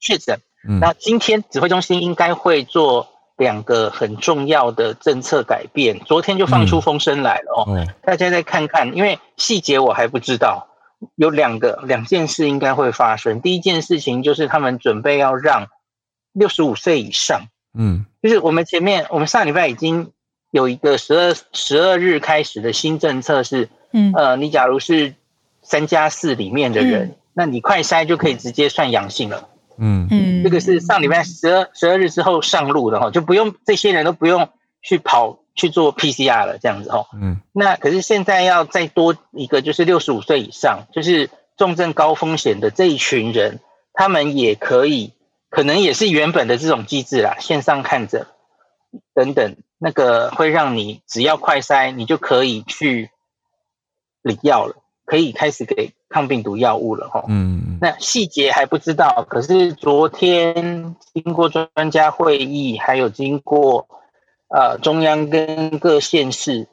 [0.00, 0.38] 确诊。
[0.80, 7.64] 那今天指挥中心应该会做两个很重要的政策改变，昨天就放出风声来了哦。
[7.68, 10.68] 嗯大家再看看，因为细节我还不知道，
[11.14, 13.40] 有两个两件事应该会发生。
[13.40, 15.68] 第一件事情就是他们准备要让
[16.32, 17.42] 六十五岁以上，
[17.78, 20.10] 嗯，就是我们前面我们上礼拜已经
[20.50, 25.14] 有一个十二十二日开始的新政策是，嗯呃，你假如是
[25.62, 29.48] 三加四里面的人，那你快筛就可以直接算阳性了。
[29.76, 34.48] 嗯嗯，这个是上礼拜十二十二日之后上路的哈，就不用这些人都不用
[34.82, 37.06] 去跑去做 PCR 了，这样子哈。
[37.14, 43.60] 嗯，那可是现在要再多一个，就是六十五岁以上，就是重症高风险的这一群人，
[43.92, 45.12] 他们也可以，
[45.48, 48.26] 可能也是原本的这种机制啦，线上看诊
[49.14, 53.10] 等等，那个会让你只要快筛，你就可以去
[54.22, 54.76] 领药了。
[55.04, 63.88] 可以开始给抗病毒药物了哈，嗯，那细节还不知道，可是昨天经过专家会议，还有经过
[64.50, 66.68] 呃中央跟各县市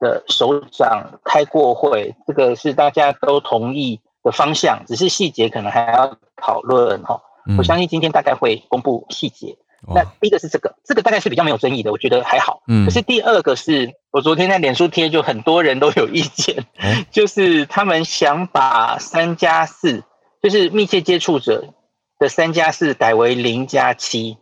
[0.00, 7.22] 的首长开过会，这个是大家都同意的方向，只是细节可能还要讨论哈。
[7.56, 9.56] 我相信今天大概会公布细节。
[9.86, 12.62] 那第一个是这个，这个大概是比较没有争议的，我觉得还好。
[12.66, 16.64] 嗯，可是第二个是我昨天在脸书贴，就很多人都有意见，
[17.10, 20.02] 就是他们想把三加四，
[20.42, 21.72] 就是密切接触者
[22.18, 24.38] 的三加四改为零加七，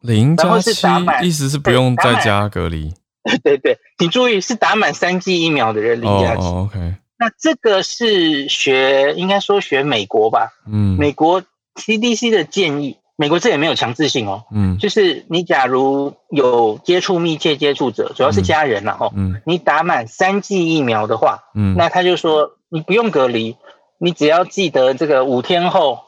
[0.00, 0.72] 零加七
[1.22, 2.94] 意思是不用在家隔离。
[3.44, 6.46] 对对，请注意是打满三剂疫苗的人零加七。
[6.46, 6.78] OK，
[7.18, 10.48] 那这个是学应该说学美国吧？
[10.66, 11.42] 嗯，美国
[11.74, 12.97] CDC 的建议。
[13.20, 23.56] 美国这也没有强制性哦，嗯，就是你假如有接触密切接触者，主要是家人了哦，嗯，你打满三剂疫苗的话，嗯，那他就说你不用隔离，
[23.98, 25.98] 你只要记得这个五天后，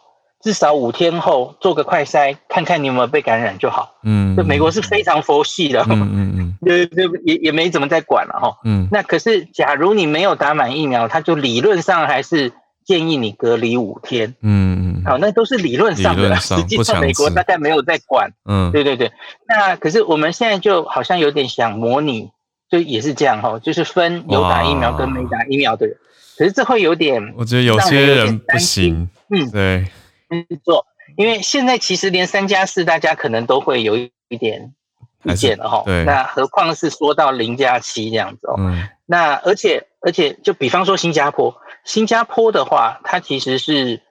[0.41, 6.59] 至少五天后做个快筛，看看你有没有被感染就好，嗯，就美国是非常佛系的，嗯嗯嗯，
[6.95, 12.53] 也也也没怎么在管了哈，嗯，那可是假如你没有打满疫苗，他就理论上还是。
[12.91, 19.13] 建议你隔离五天，嗯嗯，好，那都是理论上的，实际上美国大概没有在管，嗯，对对对。
[19.47, 22.33] 那可是我们现在就好像有点想模拟，
[22.69, 25.97] 就也是这样哈，就是分有打疫苗跟没打疫苗的人。
[26.37, 29.87] 可是这会有点，我觉得有些人不行，嗯，对，
[30.29, 30.85] 没错，
[31.17, 34.75] 因为现在其实连三加四，大家可能都会有一点
[35.23, 41.55] 意见了哈，对，那何况是说到零加七这样子哦，嗯，那而且而且就比方说新加坡。
[41.85, 44.03] 新加坡的话，它其实是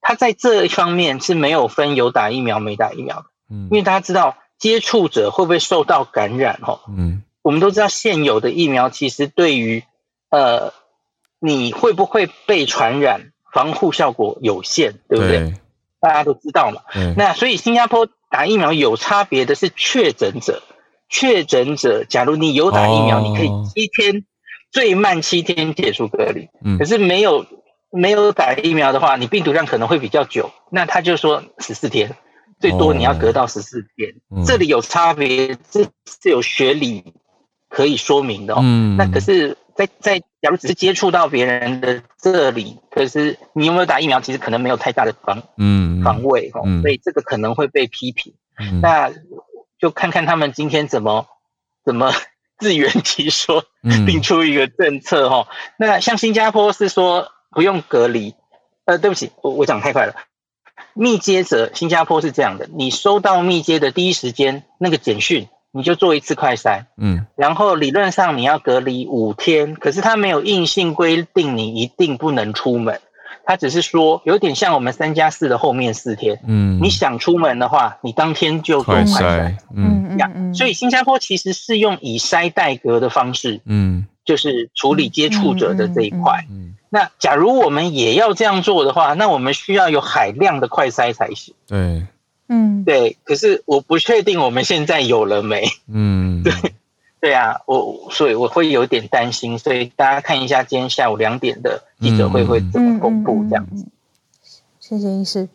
[0.00, 9.84] 它在这一方面是没有分有打疫苗没打疫苗的，嗯，因为大家知道接触者会不会受到感染，哦，嗯，我们都知道现有的疫苗其实对于
[10.30, 10.72] 呃
[11.40, 15.54] 你会不会被传染防护效果有限，对不对？
[16.00, 16.82] 大家都知道嘛，
[17.16, 20.62] 那所以新加坡打疫苗有差别的是确诊者，
[21.08, 24.24] 确诊者假如你有打疫苗，你可以七天。
[24.70, 26.48] 最慢七天解除隔离，
[26.78, 27.46] 可是没有
[27.90, 30.50] 没有打疫苗的话，你病毒量可能会比较久。
[30.70, 32.14] 那他就说十四天，
[32.60, 34.14] 最多你要隔到十四天。
[34.44, 37.14] 这里有差别，这是有学理
[37.68, 38.60] 可以说明的哦。
[38.98, 48.34] 那可是，在在假如只是接触到别人的这里，可是你有没有打疫苗，其实可能没有太大的防嗯防卫哦，所以这个可能会被批评。
[48.82, 49.10] 那
[49.78, 51.26] 就看看他们今天怎么
[51.84, 52.12] 怎么。
[52.60, 53.64] 自圆其说，
[54.06, 55.48] 定出一个政策哈。
[55.78, 58.34] 那像新加坡是说不用隔离，
[58.84, 60.14] 呃，对不起，我我讲太快了。
[60.94, 73.00] 密接者，新加坡是这样的：你收到密接的第一时间那个简讯，你就做一次快筛，嗯，然后理论上你要隔离五天，可是他没有硬性规定你一定不能出门。
[73.48, 76.38] 他只是说，有点像我们三加四的后面四天。
[76.46, 79.56] 嗯，你想出门的话，你当天就做快筛。
[79.74, 86.44] 嗯嗯所以新加坡其实是用以筛代隔的方式，嗯，就是处理接触者的这一块。
[86.50, 91.54] 嗯，那假如我们也要这样做的话，那我们需要有海量的快筛才行。
[91.66, 92.06] 对，
[92.50, 93.16] 嗯，对。
[93.24, 95.66] 可是我不确定我们现在有了没。
[95.90, 96.52] 嗯，对。
[97.20, 103.84] 对啊，我所以我会有点担心，所以大家看一下今天下午两点的记者会会怎么公布这样子。
[104.80, 105.48] 谢谢医师。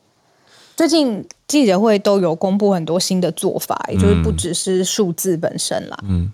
[0.76, 5.98] 最近记者会都有公布很多新的做法，也就是不只是数字本身啦。
[6.04, 6.34] 嗯，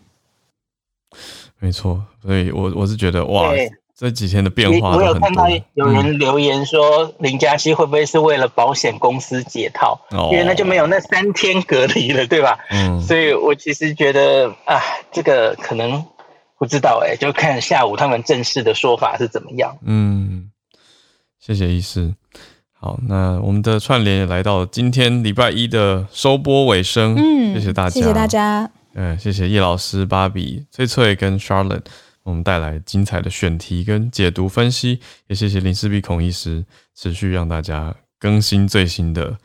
[1.59, 3.51] 没错，所以我我是觉得哇。
[3.99, 9.99] 这几天的变化我有看到有人留言说林嘉熙会不会是为了保险公司解套？
[10.31, 12.57] 因为那就没有那三天隔离了，对吧？
[12.71, 14.79] 嗯，所以我其实觉得啊，
[15.11, 16.01] 这个可能
[16.57, 19.77] 不知道哎，就看下午他们正式的说法是怎么样。
[19.83, 20.49] 嗯，
[21.37, 22.15] 谢谢医师。
[22.71, 27.15] 好，那我们的串联也来到今天礼拜一的收播尾声。
[27.17, 28.71] 嗯，谢谢大家，谢谢大家。
[28.93, 31.83] 嗯，谢谢叶老师、芭比、翠翠跟 Charlotte，
[32.23, 34.99] 我们带来精彩的选题跟解读分析。
[35.27, 36.65] 也谢谢林世璧孔医师，
[36.95, 39.37] 持续让大家更新最新的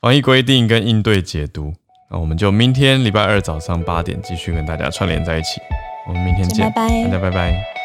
[0.00, 1.74] 防疫规定跟应对解读。
[2.10, 5.60] 那我们就明天礼拜二早上八点继续跟大家串联在一起。
[6.06, 7.81] 我们明天见，拜拜，大家拜拜。